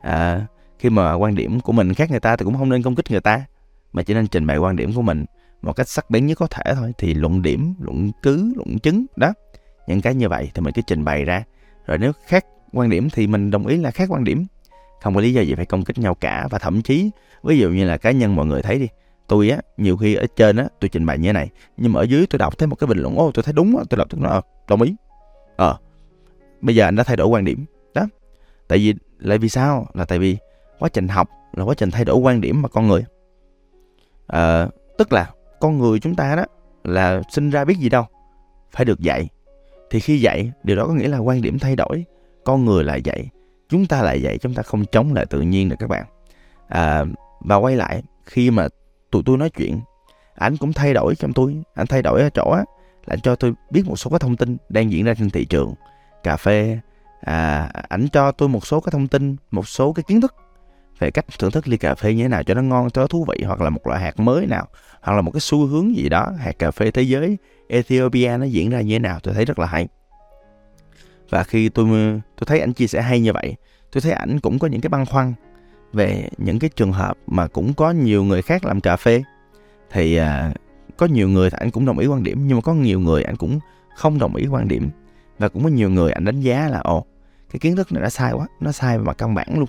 À, 0.00 0.46
khi 0.78 0.90
mà 0.90 1.14
quan 1.14 1.34
điểm 1.34 1.60
của 1.60 1.72
mình 1.72 1.94
khác 1.94 2.10
người 2.10 2.20
ta 2.20 2.36
thì 2.36 2.44
cũng 2.44 2.58
không 2.58 2.68
nên 2.68 2.82
công 2.82 2.94
kích 2.94 3.10
người 3.10 3.20
ta 3.20 3.44
mà 3.92 4.02
chỉ 4.02 4.14
nên 4.14 4.26
trình 4.26 4.46
bày 4.46 4.58
quan 4.58 4.76
điểm 4.76 4.92
của 4.94 5.02
mình 5.02 5.24
một 5.62 5.72
cách 5.72 5.88
sắc 5.88 6.10
bén 6.10 6.26
nhất 6.26 6.38
có 6.38 6.46
thể 6.46 6.74
thôi. 6.74 6.92
Thì 6.98 7.14
luận 7.14 7.42
điểm 7.42 7.74
luận 7.80 8.10
cứ 8.22 8.52
luận 8.56 8.78
chứng 8.78 9.06
đó 9.16 9.32
những 9.86 10.00
cái 10.00 10.14
như 10.14 10.28
vậy 10.28 10.50
thì 10.54 10.62
mình 10.62 10.74
cứ 10.74 10.82
trình 10.86 11.04
bày 11.04 11.24
ra 11.24 11.42
rồi 11.90 11.98
nếu 11.98 12.12
khác 12.26 12.46
quan 12.72 12.90
điểm 12.90 13.08
thì 13.10 13.26
mình 13.26 13.50
đồng 13.50 13.66
ý 13.66 13.76
là 13.76 13.90
khác 13.90 14.08
quan 14.10 14.24
điểm. 14.24 14.46
Không 15.02 15.14
có 15.14 15.20
lý 15.20 15.32
do 15.32 15.42
gì 15.42 15.54
phải 15.54 15.66
công 15.66 15.84
kích 15.84 15.98
nhau 15.98 16.14
cả. 16.14 16.48
Và 16.50 16.58
thậm 16.58 16.82
chí 16.82 17.10
ví 17.42 17.58
dụ 17.58 17.68
như 17.68 17.84
là 17.84 17.96
cá 17.96 18.10
nhân 18.10 18.36
mọi 18.36 18.46
người 18.46 18.62
thấy 18.62 18.78
đi 18.78 18.88
tôi 19.26 19.50
á 19.50 19.58
nhiều 19.76 19.96
khi 19.96 20.14
ở 20.14 20.26
trên 20.36 20.56
á 20.56 20.68
tôi 20.80 20.88
trình 20.88 21.06
bày 21.06 21.18
như 21.18 21.28
thế 21.28 21.32
này 21.32 21.50
nhưng 21.76 21.92
mà 21.92 22.00
ở 22.00 22.02
dưới 22.02 22.26
tôi 22.26 22.38
đọc 22.38 22.58
thấy 22.58 22.66
một 22.66 22.76
cái 22.76 22.86
bình 22.86 22.98
luận 22.98 23.16
ô 23.16 23.30
tôi 23.34 23.42
thấy 23.42 23.52
đúng 23.52 23.76
á. 23.76 23.84
Tôi 23.90 23.98
lập 23.98 24.06
tức 24.10 24.20
nói 24.20 24.32
ờ, 24.32 24.40
đồng 24.68 24.82
ý. 24.82 24.94
Ờ 25.56 25.76
bây 26.60 26.74
giờ 26.74 26.84
anh 26.84 26.96
đã 26.96 27.04
thay 27.04 27.16
đổi 27.16 27.26
quan 27.26 27.44
điểm. 27.44 27.64
Đó. 27.94 28.06
Tại 28.68 28.78
vì 28.78 28.94
lại 29.18 29.38
vì 29.38 29.48
sao? 29.48 29.86
Là 29.94 30.04
tại 30.04 30.18
vì 30.18 30.36
quá 30.78 30.88
trình 30.88 31.08
học 31.08 31.28
là 31.52 31.64
quá 31.64 31.74
trình 31.74 31.90
thay 31.90 32.04
đổi 32.04 32.16
quan 32.16 32.40
điểm 32.40 32.62
mà 32.62 32.68
con 32.68 32.88
người. 32.88 33.04
À, 34.26 34.68
tức 34.98 35.12
là 35.12 35.30
con 35.60 35.78
người 35.78 36.00
chúng 36.00 36.14
ta 36.14 36.36
đó 36.36 36.44
là 36.84 37.22
sinh 37.30 37.50
ra 37.50 37.64
biết 37.64 37.78
gì 37.78 37.88
đâu 37.88 38.04
phải 38.70 38.84
được 38.84 39.00
dạy 39.00 39.28
thì 39.90 40.00
khi 40.00 40.20
dạy 40.20 40.52
điều 40.62 40.76
đó 40.76 40.86
có 40.86 40.94
nghĩa 40.94 41.08
là 41.08 41.18
quan 41.18 41.42
điểm 41.42 41.58
thay 41.58 41.76
đổi. 41.76 42.04
Con 42.44 42.64
người 42.64 42.84
lại 42.84 43.02
dạy 43.02 43.28
chúng 43.68 43.86
ta 43.86 44.02
lại 44.02 44.22
dạy 44.22 44.38
chúng 44.38 44.54
ta 44.54 44.62
không 44.62 44.84
chống 44.84 45.14
lại 45.14 45.26
tự 45.26 45.40
nhiên 45.40 45.68
được 45.68 45.76
các 45.78 45.86
bạn. 45.86 46.04
À, 46.68 47.04
và 47.40 47.56
quay 47.56 47.76
lại 47.76 48.02
khi 48.24 48.50
mà 48.50 48.68
tụi 49.10 49.22
tôi 49.26 49.36
nói 49.36 49.50
chuyện 49.50 49.80
anh 50.34 50.56
cũng 50.56 50.72
thay 50.72 50.94
đổi 50.94 51.14
trong 51.14 51.32
tôi 51.32 51.62
anh 51.74 51.86
thay 51.86 52.02
đổi 52.02 52.20
ở 52.20 52.30
chỗ 52.30 52.50
á 52.50 52.64
là 53.06 53.14
anh 53.14 53.20
cho 53.20 53.34
tôi 53.34 53.54
biết 53.70 53.82
một 53.86 53.96
số 53.96 54.10
cái 54.10 54.18
thông 54.18 54.36
tin 54.36 54.56
đang 54.68 54.92
diễn 54.92 55.04
ra 55.04 55.14
trên 55.14 55.30
thị 55.30 55.44
trường. 55.44 55.74
Cà 56.22 56.36
phê 56.36 56.78
à, 57.20 57.70
ảnh 57.88 58.08
cho 58.12 58.32
tôi 58.32 58.48
một 58.48 58.66
số 58.66 58.80
cái 58.80 58.90
thông 58.92 59.08
tin 59.08 59.36
một 59.50 59.68
số 59.68 59.92
cái 59.92 60.02
kiến 60.02 60.20
thức 60.20 60.34
về 61.00 61.10
cách 61.10 61.26
thưởng 61.38 61.50
thức 61.50 61.68
ly 61.68 61.76
cà 61.76 61.94
phê 61.94 62.14
như 62.14 62.22
thế 62.22 62.28
nào 62.28 62.42
cho 62.42 62.54
nó 62.54 62.62
ngon 62.62 62.90
cho 62.90 63.00
nó 63.00 63.06
thú 63.06 63.26
vị 63.28 63.44
hoặc 63.44 63.60
là 63.60 63.70
một 63.70 63.86
loại 63.86 64.00
hạt 64.00 64.20
mới 64.20 64.46
nào 64.46 64.66
hoặc 65.00 65.14
là 65.14 65.20
một 65.20 65.30
cái 65.30 65.40
xu 65.40 65.66
hướng 65.66 65.96
gì 65.96 66.08
đó 66.08 66.32
hạt 66.38 66.58
cà 66.58 66.70
phê 66.70 66.90
thế 66.90 67.02
giới 67.02 67.38
Ethiopia 67.68 68.36
nó 68.36 68.44
diễn 68.44 68.70
ra 68.70 68.80
như 68.80 68.94
thế 68.94 68.98
nào 68.98 69.20
tôi 69.22 69.34
thấy 69.34 69.44
rất 69.44 69.58
là 69.58 69.66
hay. 69.66 69.88
Và 71.30 71.44
khi 71.44 71.68
tôi 71.68 71.86
tôi 72.36 72.46
thấy 72.46 72.60
ảnh 72.60 72.72
chia 72.72 72.86
sẻ 72.86 73.02
hay 73.02 73.20
như 73.20 73.32
vậy 73.32 73.56
tôi 73.92 74.00
thấy 74.00 74.12
ảnh 74.12 74.40
cũng 74.40 74.58
có 74.58 74.68
những 74.68 74.80
cái 74.80 74.88
băn 74.88 75.06
khoăn 75.06 75.34
về 75.92 76.28
những 76.38 76.58
cái 76.58 76.70
trường 76.76 76.92
hợp 76.92 77.18
mà 77.26 77.46
cũng 77.46 77.74
có 77.74 77.90
nhiều 77.90 78.24
người 78.24 78.42
khác 78.42 78.64
làm 78.64 78.80
cà 78.80 78.96
phê. 78.96 79.22
Thì 79.90 80.16
à, 80.16 80.52
có 80.96 81.06
nhiều 81.06 81.28
người 81.28 81.50
thì 81.50 81.56
anh 81.60 81.70
cũng 81.70 81.86
đồng 81.86 81.98
ý 81.98 82.06
quan 82.06 82.22
điểm 82.22 82.46
nhưng 82.46 82.56
mà 82.56 82.62
có 82.62 82.74
nhiều 82.74 83.00
người 83.00 83.22
anh 83.22 83.36
cũng 83.36 83.58
không 83.96 84.18
đồng 84.18 84.36
ý 84.36 84.46
quan 84.46 84.68
điểm. 84.68 84.90
Và 85.38 85.48
cũng 85.48 85.62
có 85.62 85.68
nhiều 85.68 85.90
người 85.90 86.12
anh 86.12 86.24
đánh 86.24 86.40
giá 86.40 86.68
là 86.68 86.78
ồ 86.78 87.06
cái 87.52 87.60
kiến 87.60 87.76
thức 87.76 87.92
này 87.92 88.02
đã 88.02 88.10
sai 88.10 88.32
quá 88.32 88.46
nó 88.60 88.72
sai 88.72 88.98
về 88.98 89.04
mặt 89.04 89.18
căn 89.18 89.34
bản 89.34 89.48
luôn 89.54 89.68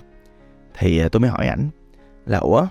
thì 0.78 0.98
à, 0.98 1.08
tôi 1.12 1.20
mới 1.20 1.30
hỏi 1.30 1.46
ảnh 1.46 1.70
là, 2.26 2.38
ủa, 2.38 2.66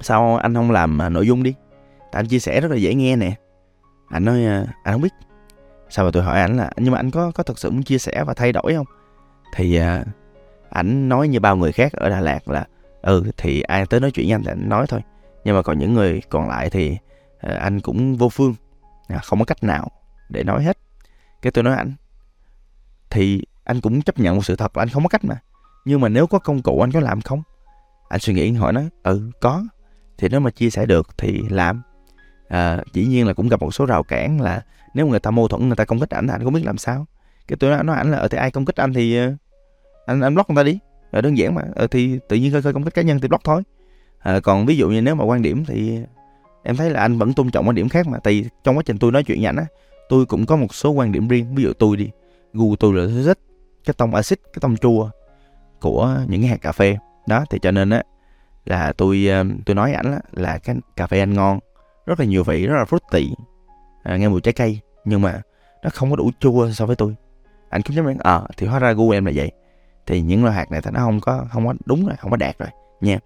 sao 0.00 0.36
anh 0.36 0.54
không 0.54 0.70
làm 0.70 1.02
à, 1.02 1.08
nội 1.08 1.26
dung 1.26 1.42
đi? 1.42 1.54
Tại 1.98 2.20
anh 2.20 2.26
chia 2.26 2.38
sẻ 2.38 2.60
rất 2.60 2.70
là 2.70 2.76
dễ 2.76 2.94
nghe 2.94 3.16
nè. 3.16 3.34
Anh 4.08 4.24
nói 4.24 4.44
à, 4.44 4.64
anh 4.82 4.94
không 4.94 5.02
biết. 5.02 5.12
Sau 5.88 6.04
mà 6.04 6.10
tôi 6.14 6.22
hỏi 6.22 6.40
ảnh 6.40 6.56
là, 6.56 6.70
nhưng 6.76 6.92
mà 6.92 6.98
anh 6.98 7.10
có 7.10 7.30
có 7.34 7.42
thật 7.42 7.58
sự 7.58 7.70
muốn 7.70 7.82
chia 7.82 7.98
sẻ 7.98 8.24
và 8.26 8.34
thay 8.34 8.52
đổi 8.52 8.74
không? 8.74 8.86
Thì 9.54 9.80
ảnh 10.70 11.08
nói 11.08 11.28
như 11.28 11.40
bao 11.40 11.56
người 11.56 11.72
khác 11.72 11.92
ở 11.92 12.08
Đà 12.08 12.20
Lạt 12.20 12.48
là 12.48 12.66
ừ 13.02 13.24
thì 13.36 13.60
ai 13.60 13.86
tới 13.86 14.00
nói 14.00 14.10
chuyện 14.10 14.26
với 14.26 14.34
anh 14.34 14.42
thì 14.42 14.50
anh 14.50 14.68
nói 14.68 14.86
thôi. 14.86 15.00
Nhưng 15.44 15.56
mà 15.56 15.62
còn 15.62 15.78
những 15.78 15.94
người 15.94 16.22
còn 16.28 16.48
lại 16.48 16.70
thì 16.70 16.96
anh 17.40 17.80
cũng 17.80 18.16
vô 18.16 18.28
phương 18.28 18.54
không 19.22 19.38
có 19.38 19.44
cách 19.44 19.64
nào 19.64 19.90
để 20.28 20.44
nói 20.44 20.64
hết. 20.64 20.78
Cái 21.42 21.50
tôi 21.50 21.64
nói 21.64 21.76
ảnh, 21.76 21.94
thì 23.10 23.42
anh 23.64 23.80
cũng 23.80 24.02
chấp 24.02 24.18
nhận 24.18 24.36
một 24.36 24.44
sự 24.44 24.56
thật 24.56 24.76
là 24.76 24.82
anh 24.82 24.88
không 24.88 25.02
có 25.02 25.08
cách 25.08 25.24
mà 25.24 25.36
nhưng 25.86 26.00
mà 26.00 26.08
nếu 26.08 26.26
có 26.26 26.38
công 26.38 26.62
cụ 26.62 26.80
anh 26.80 26.92
có 26.92 27.00
làm 27.00 27.20
không? 27.20 27.42
Anh 28.08 28.20
suy 28.20 28.34
nghĩ 28.34 28.52
hỏi 28.52 28.72
nó 28.72 28.80
ừ 29.02 29.30
có. 29.40 29.64
Thì 30.18 30.28
nếu 30.28 30.40
mà 30.40 30.50
chia 30.50 30.70
sẻ 30.70 30.86
được 30.86 31.08
thì 31.18 31.42
làm. 31.50 31.82
À, 32.48 32.82
dĩ 32.92 33.06
nhiên 33.06 33.26
là 33.26 33.32
cũng 33.32 33.48
gặp 33.48 33.60
một 33.60 33.74
số 33.74 33.86
rào 33.86 34.02
cản 34.02 34.40
là 34.40 34.62
nếu 34.94 35.06
người 35.06 35.20
ta 35.20 35.30
mâu 35.30 35.48
thuẫn 35.48 35.66
người 35.66 35.76
ta 35.76 35.84
công 35.84 36.00
kích 36.00 36.10
ảnh 36.10 36.26
anh 36.26 36.44
không 36.44 36.52
biết 36.52 36.64
làm 36.64 36.78
sao. 36.78 37.06
Cái 37.48 37.56
tôi 37.56 37.70
nói, 37.70 37.84
nói 37.84 37.96
ảnh 37.96 38.10
là 38.10 38.18
ở 38.18 38.28
thì 38.28 38.38
ai 38.38 38.50
công 38.50 38.64
kích 38.64 38.76
anh 38.76 38.92
thì 38.92 39.16
ờ, 39.16 39.34
anh 40.06 40.20
anh 40.20 40.34
block 40.34 40.50
người 40.50 40.56
ta 40.56 40.66
đi. 40.66 40.78
À, 41.10 41.20
đơn 41.20 41.38
giản 41.38 41.54
mà. 41.54 41.62
Ờ, 41.74 41.86
thì 41.86 42.18
tự 42.28 42.36
nhiên 42.36 42.52
khơi 42.52 42.62
khơi 42.62 42.72
công 42.72 42.84
kích 42.84 42.94
cá 42.94 43.02
nhân 43.02 43.20
thì 43.20 43.28
block 43.28 43.44
thôi. 43.44 43.62
À, 44.18 44.40
còn 44.40 44.66
ví 44.66 44.76
dụ 44.76 44.88
như 44.88 45.02
nếu 45.02 45.14
mà 45.14 45.24
quan 45.24 45.42
điểm 45.42 45.64
thì 45.64 45.98
em 46.62 46.76
thấy 46.76 46.90
là 46.90 47.00
anh 47.00 47.18
vẫn 47.18 47.32
tôn 47.32 47.50
trọng 47.50 47.66
quan 47.68 47.74
điểm 47.74 47.88
khác 47.88 48.06
mà. 48.06 48.18
Tại 48.18 48.42
vì 48.42 48.48
trong 48.64 48.76
quá 48.76 48.82
trình 48.86 48.98
tôi 48.98 49.12
nói 49.12 49.24
chuyện 49.24 49.42
với 49.42 49.52
á 49.56 49.66
tôi 50.08 50.26
cũng 50.26 50.46
có 50.46 50.56
một 50.56 50.74
số 50.74 50.90
quan 50.90 51.12
điểm 51.12 51.28
riêng. 51.28 51.54
Ví 51.54 51.62
dụ 51.62 51.72
tôi 51.72 51.96
đi 51.96 52.10
gu 52.52 52.76
tôi 52.76 52.92
là 52.92 53.22
thích 53.24 53.38
cái 53.84 53.94
tông 53.98 54.14
axit 54.14 54.40
cái 54.44 54.58
tông 54.60 54.76
chua 54.76 55.10
của 55.80 56.16
những 56.28 56.40
cái 56.40 56.50
hạt 56.50 56.60
cà 56.60 56.72
phê. 56.72 56.96
Đó 57.26 57.44
thì 57.50 57.58
cho 57.62 57.70
nên 57.70 57.90
á 57.90 58.02
là 58.64 58.92
tôi 58.92 59.26
ờ, 59.30 59.44
tôi 59.66 59.74
nói 59.74 59.92
ảnh 59.92 60.10
là, 60.10 60.20
là 60.32 60.58
cái 60.58 60.76
cà 60.96 61.06
phê 61.06 61.18
anh 61.18 61.34
ngon 61.34 61.58
rất 62.06 62.20
là 62.20 62.26
nhiều 62.26 62.44
vị 62.44 62.66
rất 62.66 62.74
là 62.76 62.84
fruity 62.84 63.34
à, 64.02 64.16
nghe 64.16 64.28
mùi 64.28 64.40
trái 64.40 64.52
cây 64.52 64.80
nhưng 65.04 65.22
mà 65.22 65.42
nó 65.82 65.90
không 65.90 66.10
có 66.10 66.16
đủ 66.16 66.30
chua 66.40 66.70
so 66.70 66.86
với 66.86 66.96
tôi. 66.96 67.14
Anh 67.68 67.82
cũng 67.82 67.96
nhớ 67.96 68.14
ờ 68.18 68.38
à, 68.38 68.48
thì 68.56 68.66
hóa 68.66 68.78
ra 68.78 68.92
gu 68.92 69.10
em 69.10 69.24
là 69.24 69.32
vậy. 69.34 69.52
Thì 70.06 70.20
những 70.20 70.44
loại 70.44 70.56
hạt 70.56 70.70
này 70.70 70.80
thì 70.82 70.90
nó 70.94 71.00
không 71.00 71.20
có 71.20 71.46
không 71.52 71.66
có 71.66 71.74
đúng 71.84 72.06
rồi 72.06 72.16
không 72.18 72.30
có 72.30 72.36
đạt 72.36 72.58
rồi 72.58 72.68
nha. 73.00 73.18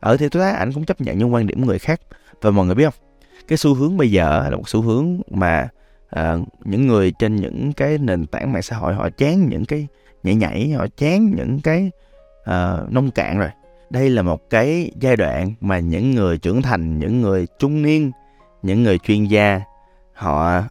Ở 0.00 0.16
thì 0.16 0.28
tôi 0.28 0.42
thấy 0.42 0.52
anh 0.52 0.72
cũng 0.72 0.84
chấp 0.84 1.00
nhận 1.00 1.18
những 1.18 1.34
quan 1.34 1.46
điểm 1.46 1.60
của 1.60 1.66
người 1.66 1.78
khác. 1.78 2.00
Và 2.40 2.50
mọi 2.50 2.66
người 2.66 2.74
biết 2.74 2.84
không? 2.84 2.94
Cái 3.48 3.58
xu 3.58 3.74
hướng 3.74 3.96
bây 3.96 4.10
giờ 4.10 4.48
là 4.50 4.56
một 4.56 4.68
xu 4.68 4.82
hướng 4.82 5.20
mà 5.30 5.68
uh, 6.20 6.48
những 6.64 6.86
người 6.86 7.12
trên 7.18 7.36
những 7.36 7.72
cái 7.72 7.98
nền 7.98 8.26
tảng 8.26 8.52
mạng 8.52 8.62
xã 8.62 8.76
hội 8.76 8.94
họ 8.94 9.10
chán 9.10 9.48
những 9.48 9.64
cái 9.64 9.86
nhảy 10.34 10.50
nhảy 10.50 10.70
họ 10.70 10.86
chán 10.96 11.34
những 11.36 11.60
cái 11.60 11.90
uh, 12.40 12.92
nông 12.92 13.10
cạn 13.10 13.38
rồi. 13.38 13.48
Đây 13.90 14.10
là 14.10 14.22
một 14.22 14.50
cái 14.50 14.92
giai 15.00 15.16
đoạn 15.16 15.54
mà 15.60 15.78
những 15.78 16.10
người 16.10 16.38
trưởng 16.38 16.62
thành 16.62 16.98
những 16.98 17.20
người 17.20 17.46
trung 17.58 17.82
niên 17.82 18.10
những 18.62 18.82
người 18.82 18.98
chuyên 18.98 19.24
gia 19.24 19.60
họ 20.12 20.62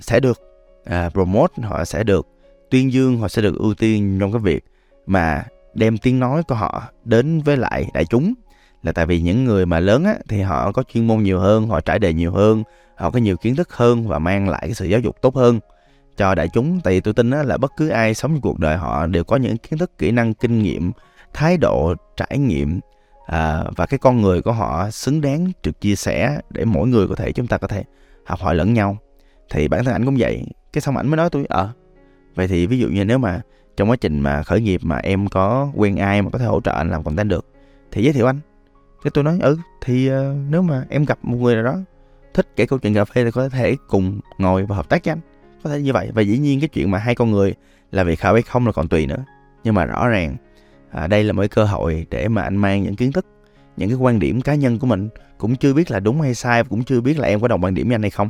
sẽ 0.00 0.20
được 0.20 0.40
uh, 0.80 1.12
promote 1.12 1.54
họ 1.62 1.84
sẽ 1.84 2.04
được 2.04 2.26
tuyên 2.70 2.92
dương 2.92 3.18
họ 3.18 3.28
sẽ 3.28 3.42
được 3.42 3.58
ưu 3.58 3.74
tiên 3.74 4.18
trong 4.20 4.32
cái 4.32 4.40
việc 4.40 4.64
mà 5.06 5.44
đem 5.74 5.98
tiếng 5.98 6.20
nói 6.20 6.42
của 6.42 6.54
họ 6.54 6.82
đến 7.04 7.40
với 7.40 7.56
lại 7.56 7.86
đại 7.94 8.04
chúng. 8.04 8.34
Là 8.82 8.92
tại 8.92 9.06
vì 9.06 9.20
những 9.20 9.44
người 9.44 9.66
mà 9.66 9.80
lớn 9.80 10.04
á, 10.04 10.14
thì 10.28 10.40
họ 10.40 10.72
có 10.72 10.82
chuyên 10.82 11.06
môn 11.06 11.22
nhiều 11.22 11.38
hơn 11.38 11.66
họ 11.68 11.80
trải 11.80 11.98
đề 11.98 12.12
nhiều 12.12 12.32
hơn 12.32 12.62
họ 12.96 13.10
có 13.10 13.18
nhiều 13.18 13.36
kiến 13.36 13.56
thức 13.56 13.72
hơn 13.72 14.08
và 14.08 14.18
mang 14.18 14.48
lại 14.48 14.60
cái 14.62 14.74
sự 14.74 14.86
giáo 14.86 15.00
dục 15.00 15.16
tốt 15.22 15.36
hơn 15.36 15.60
cho 16.18 16.34
đại 16.34 16.48
chúng. 16.48 16.80
Tại 16.80 16.94
vì 16.94 17.00
tôi 17.00 17.14
tin 17.14 17.30
là 17.30 17.56
bất 17.56 17.72
cứ 17.76 17.88
ai 17.88 18.14
sống 18.14 18.32
trong 18.32 18.40
cuộc 18.40 18.58
đời 18.58 18.76
họ 18.76 19.06
đều 19.06 19.24
có 19.24 19.36
những 19.36 19.56
kiến 19.56 19.78
thức 19.78 19.98
kỹ 19.98 20.10
năng 20.10 20.34
kinh 20.34 20.62
nghiệm 20.62 20.92
thái 21.32 21.56
độ 21.56 21.94
trải 22.16 22.38
nghiệm 22.38 22.80
à, 23.26 23.64
và 23.76 23.86
cái 23.86 23.98
con 23.98 24.22
người 24.22 24.42
của 24.42 24.52
họ 24.52 24.90
xứng 24.90 25.20
đáng 25.20 25.52
được 25.62 25.80
chia 25.80 25.96
sẻ 25.96 26.40
để 26.50 26.64
mỗi 26.64 26.88
người 26.88 27.08
có 27.08 27.14
thể 27.14 27.32
chúng 27.32 27.46
ta 27.46 27.58
có 27.58 27.68
thể 27.68 27.84
học 28.24 28.40
hỏi 28.40 28.54
lẫn 28.54 28.74
nhau. 28.74 28.96
Thì 29.50 29.68
bản 29.68 29.84
thân 29.84 29.94
ảnh 29.94 30.04
cũng 30.04 30.16
vậy. 30.18 30.44
Cái 30.72 30.80
xong 30.80 30.96
ảnh 30.96 31.08
mới 31.08 31.16
nói 31.16 31.30
tôi 31.30 31.46
ờ 31.48 31.62
à, 31.62 31.72
vậy 32.34 32.48
thì 32.48 32.66
ví 32.66 32.78
dụ 32.78 32.88
như 32.88 33.04
nếu 33.04 33.18
mà 33.18 33.40
trong 33.76 33.90
quá 33.90 33.96
trình 33.96 34.20
mà 34.20 34.42
khởi 34.42 34.60
nghiệp 34.60 34.80
mà 34.84 34.96
em 34.96 35.28
có 35.28 35.72
quen 35.74 35.96
ai 35.96 36.22
mà 36.22 36.30
có 36.30 36.38
thể 36.38 36.44
hỗ 36.44 36.60
trợ 36.60 36.72
anh 36.72 36.90
làm 36.90 37.04
content 37.04 37.28
được 37.28 37.46
thì 37.92 38.02
giới 38.02 38.12
thiệu 38.12 38.26
anh. 38.26 38.40
Cái 39.04 39.10
tôi 39.14 39.24
nói 39.24 39.38
ừ 39.42 39.58
thì 39.80 40.10
uh, 40.10 40.36
nếu 40.50 40.62
mà 40.62 40.84
em 40.88 41.04
gặp 41.04 41.18
một 41.22 41.36
người 41.36 41.54
nào 41.54 41.64
đó 41.64 41.76
thích 42.34 42.46
kể 42.56 42.66
câu 42.66 42.78
chuyện 42.78 42.94
cà 42.94 43.04
phê 43.04 43.24
thì 43.24 43.30
có 43.30 43.48
thể 43.48 43.76
cùng 43.88 44.20
ngồi 44.38 44.66
và 44.66 44.76
hợp 44.76 44.88
tác 44.88 45.04
với 45.04 45.12
anh 45.12 45.20
có 45.68 45.74
thể 45.74 45.82
như 45.82 45.92
vậy. 45.92 46.10
Và 46.14 46.22
dĩ 46.22 46.38
nhiên 46.38 46.60
cái 46.60 46.68
chuyện 46.68 46.90
mà 46.90 46.98
hai 46.98 47.14
con 47.14 47.30
người 47.30 47.54
là 47.92 48.04
việc 48.04 48.18
khảo 48.18 48.32
hay 48.32 48.42
không 48.42 48.66
là 48.66 48.72
còn 48.72 48.88
tùy 48.88 49.06
nữa. 49.06 49.24
Nhưng 49.64 49.74
mà 49.74 49.84
rõ 49.84 50.08
ràng 50.08 50.36
à, 50.90 51.06
đây 51.06 51.24
là 51.24 51.32
một 51.32 51.44
cơ 51.50 51.64
hội 51.64 52.06
để 52.10 52.28
mà 52.28 52.42
anh 52.42 52.56
mang 52.56 52.82
những 52.82 52.96
kiến 52.96 53.12
thức 53.12 53.26
những 53.76 53.88
cái 53.88 53.98
quan 53.98 54.18
điểm 54.18 54.40
cá 54.40 54.54
nhân 54.54 54.78
của 54.78 54.86
mình. 54.86 55.08
Cũng 55.38 55.56
chưa 55.56 55.74
biết 55.74 55.90
là 55.90 56.00
đúng 56.00 56.20
hay 56.20 56.34
sai 56.34 56.64
cũng 56.64 56.84
chưa 56.84 57.00
biết 57.00 57.18
là 57.18 57.28
em 57.28 57.40
có 57.40 57.48
đồng 57.48 57.64
quan 57.64 57.74
điểm 57.74 57.88
với 57.88 57.94
anh 57.94 58.02
hay 58.02 58.10
không. 58.10 58.28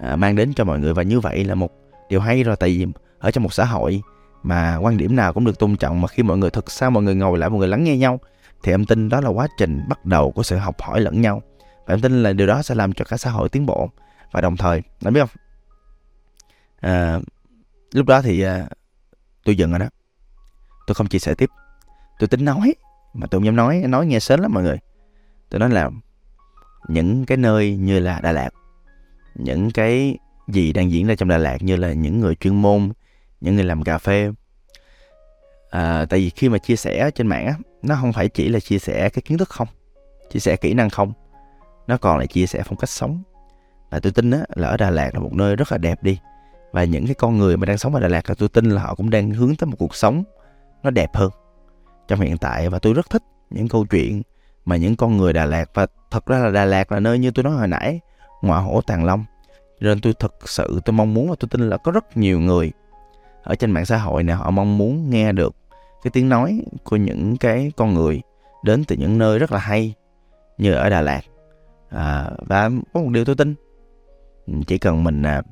À, 0.00 0.16
mang 0.16 0.36
đến 0.36 0.52
cho 0.56 0.64
mọi 0.64 0.78
người 0.78 0.94
và 0.94 1.02
như 1.02 1.20
vậy 1.20 1.44
là 1.44 1.54
một 1.54 1.70
điều 2.08 2.20
hay 2.20 2.42
rồi. 2.42 2.56
Tại 2.56 2.70
vì 2.70 2.86
ở 3.18 3.30
trong 3.30 3.44
một 3.44 3.52
xã 3.52 3.64
hội 3.64 4.02
mà 4.42 4.76
quan 4.76 4.96
điểm 4.96 5.16
nào 5.16 5.32
cũng 5.32 5.44
được 5.44 5.58
tôn 5.58 5.76
trọng 5.76 6.00
mà 6.00 6.08
khi 6.08 6.22
mọi 6.22 6.38
người 6.38 6.50
thực 6.50 6.70
sao 6.70 6.90
mọi 6.90 7.02
người 7.02 7.14
ngồi 7.14 7.38
lại 7.38 7.50
mọi 7.50 7.58
người 7.58 7.68
lắng 7.68 7.84
nghe 7.84 7.96
nhau 7.96 8.20
thì 8.62 8.72
em 8.72 8.84
tin 8.84 9.08
đó 9.08 9.20
là 9.20 9.28
quá 9.28 9.46
trình 9.58 9.80
bắt 9.88 10.04
đầu 10.04 10.30
của 10.30 10.42
sự 10.42 10.56
học 10.56 10.82
hỏi 10.82 11.00
lẫn 11.00 11.20
nhau. 11.20 11.42
Và 11.86 11.94
em 11.94 12.00
tin 12.00 12.22
là 12.22 12.32
điều 12.32 12.46
đó 12.46 12.62
sẽ 12.62 12.74
làm 12.74 12.92
cho 12.92 13.04
cả 13.04 13.16
xã 13.16 13.30
hội 13.30 13.48
tiến 13.48 13.66
bộ. 13.66 13.90
Và 14.32 14.40
đồng 14.40 14.56
thời 14.56 14.82
anh 15.04 15.14
biết 15.14 15.20
không 15.20 15.28
à, 16.80 17.20
lúc 17.92 18.06
đó 18.06 18.22
thì 18.22 18.42
à, 18.42 18.68
tôi 19.44 19.56
dừng 19.56 19.70
rồi 19.70 19.78
đó. 19.78 19.86
Tôi 20.86 20.94
không 20.94 21.06
chia 21.06 21.18
sẻ 21.18 21.34
tiếp. 21.34 21.50
Tôi 22.18 22.28
tính 22.28 22.44
nói 22.44 22.74
mà 23.14 23.26
tôi 23.26 23.38
không 23.38 23.46
dám 23.46 23.56
nói 23.56 23.84
nói 23.88 24.06
nghe 24.06 24.20
sến 24.20 24.40
lắm 24.40 24.52
mọi 24.54 24.62
người. 24.62 24.78
Tôi 25.50 25.60
nói 25.60 25.70
là 25.70 25.90
những 26.88 27.26
cái 27.26 27.36
nơi 27.36 27.76
như 27.76 27.98
là 27.98 28.20
Đà 28.20 28.32
Lạt 28.32 28.50
những 29.34 29.70
cái 29.70 30.18
gì 30.48 30.72
đang 30.72 30.90
diễn 30.90 31.06
ra 31.06 31.14
trong 31.14 31.28
Đà 31.28 31.38
Lạt 31.38 31.62
như 31.62 31.76
là 31.76 31.92
những 31.92 32.20
người 32.20 32.34
chuyên 32.34 32.62
môn 32.62 32.92
những 33.40 33.54
người 33.54 33.64
làm 33.64 33.84
cà 33.84 33.98
phê. 33.98 34.30
À, 35.70 36.06
tại 36.10 36.20
vì 36.20 36.30
khi 36.30 36.48
mà 36.48 36.58
chia 36.58 36.76
sẻ 36.76 37.10
trên 37.14 37.26
mạng 37.26 37.46
á 37.46 37.54
nó 37.82 37.96
không 38.00 38.12
phải 38.12 38.28
chỉ 38.28 38.48
là 38.48 38.60
chia 38.60 38.78
sẻ 38.78 39.08
cái 39.08 39.22
kiến 39.22 39.38
thức 39.38 39.48
không 39.48 39.68
chia 40.30 40.40
sẻ 40.40 40.56
kỹ 40.56 40.74
năng 40.74 40.90
không. 40.90 41.12
Nó 41.86 41.96
còn 41.96 42.18
là 42.18 42.26
chia 42.26 42.46
sẻ 42.46 42.62
phong 42.64 42.76
cách 42.76 42.90
sống. 42.90 43.22
Và 43.90 44.00
tôi 44.00 44.12
tin 44.12 44.30
á 44.30 44.40
là 44.54 44.68
ở 44.68 44.76
Đà 44.76 44.90
Lạt 44.90 45.14
là 45.14 45.20
một 45.20 45.32
nơi 45.32 45.56
rất 45.56 45.72
là 45.72 45.78
đẹp 45.78 46.02
đi 46.02 46.18
và 46.76 46.84
những 46.84 47.06
cái 47.06 47.14
con 47.14 47.38
người 47.38 47.56
mà 47.56 47.66
đang 47.66 47.78
sống 47.78 47.94
ở 47.94 48.00
Đà 48.00 48.08
Lạt 48.08 48.28
là 48.28 48.34
tôi 48.38 48.48
tin 48.48 48.70
là 48.70 48.82
họ 48.82 48.94
cũng 48.94 49.10
đang 49.10 49.30
hướng 49.30 49.56
tới 49.56 49.66
một 49.66 49.76
cuộc 49.78 49.94
sống 49.94 50.24
nó 50.82 50.90
đẹp 50.90 51.16
hơn. 51.16 51.30
Trong 52.08 52.20
hiện 52.20 52.38
tại 52.38 52.68
và 52.68 52.78
tôi 52.78 52.94
rất 52.94 53.10
thích 53.10 53.22
những 53.50 53.68
câu 53.68 53.86
chuyện 53.90 54.22
mà 54.64 54.76
những 54.76 54.96
con 54.96 55.16
người 55.16 55.32
Đà 55.32 55.44
Lạt 55.44 55.70
và 55.74 55.86
thật 56.10 56.26
ra 56.26 56.38
là 56.38 56.50
Đà 56.50 56.64
Lạt 56.64 56.92
là 56.92 57.00
nơi 57.00 57.18
như 57.18 57.30
tôi 57.30 57.44
nói 57.44 57.52
hồi 57.52 57.68
nãy 57.68 58.00
ngọa 58.42 58.58
hổ 58.58 58.80
tàng 58.80 59.04
long. 59.04 59.24
Nên 59.80 60.00
tôi 60.00 60.12
thực 60.12 60.48
sự 60.48 60.80
tôi 60.84 60.92
mong 60.92 61.14
muốn 61.14 61.30
và 61.30 61.36
tôi 61.40 61.48
tin 61.48 61.68
là 61.68 61.76
có 61.76 61.92
rất 61.92 62.16
nhiều 62.16 62.40
người 62.40 62.72
ở 63.42 63.54
trên 63.54 63.70
mạng 63.70 63.86
xã 63.86 63.96
hội 63.96 64.22
này 64.22 64.36
họ 64.36 64.50
mong 64.50 64.78
muốn 64.78 65.10
nghe 65.10 65.32
được 65.32 65.54
cái 66.02 66.10
tiếng 66.10 66.28
nói 66.28 66.62
của 66.84 66.96
những 66.96 67.36
cái 67.36 67.72
con 67.76 67.94
người 67.94 68.22
đến 68.64 68.84
từ 68.84 68.96
những 68.96 69.18
nơi 69.18 69.38
rất 69.38 69.52
là 69.52 69.58
hay 69.58 69.94
như 70.58 70.72
ở 70.72 70.90
Đà 70.90 71.00
Lạt. 71.00 71.20
À, 71.88 72.30
và 72.38 72.70
có 72.92 73.00
một 73.00 73.10
điều 73.10 73.24
tôi 73.24 73.36
tin 73.36 73.54
chỉ 74.66 74.78
cần 74.78 75.04
mình 75.04 75.22
à, 75.22 75.42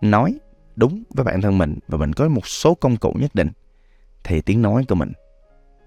nói 0.00 0.34
đúng 0.76 1.02
với 1.10 1.24
bản 1.24 1.40
thân 1.40 1.58
mình 1.58 1.78
và 1.88 1.98
mình 1.98 2.12
có 2.12 2.28
một 2.28 2.46
số 2.46 2.74
công 2.74 2.96
cụ 2.96 3.12
nhất 3.12 3.34
định, 3.34 3.50
thì 4.24 4.40
tiếng 4.40 4.62
nói 4.62 4.84
của 4.88 4.94
mình 4.94 5.12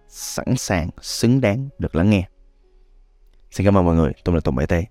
sẵn 0.07 0.57
sàng, 0.57 0.89
xứng 1.01 1.41
đáng 1.41 1.69
được 1.79 1.95
lắng 1.95 2.09
nghe. 2.09 2.27
Xin 3.51 3.65
cảm 3.65 3.77
ơn 3.77 3.85
mọi 3.85 3.95
người. 3.95 4.11
Tôi 4.23 4.35
là 4.35 4.41
tùng 4.41 4.55
bảy 4.55 4.67
tê. 4.67 4.85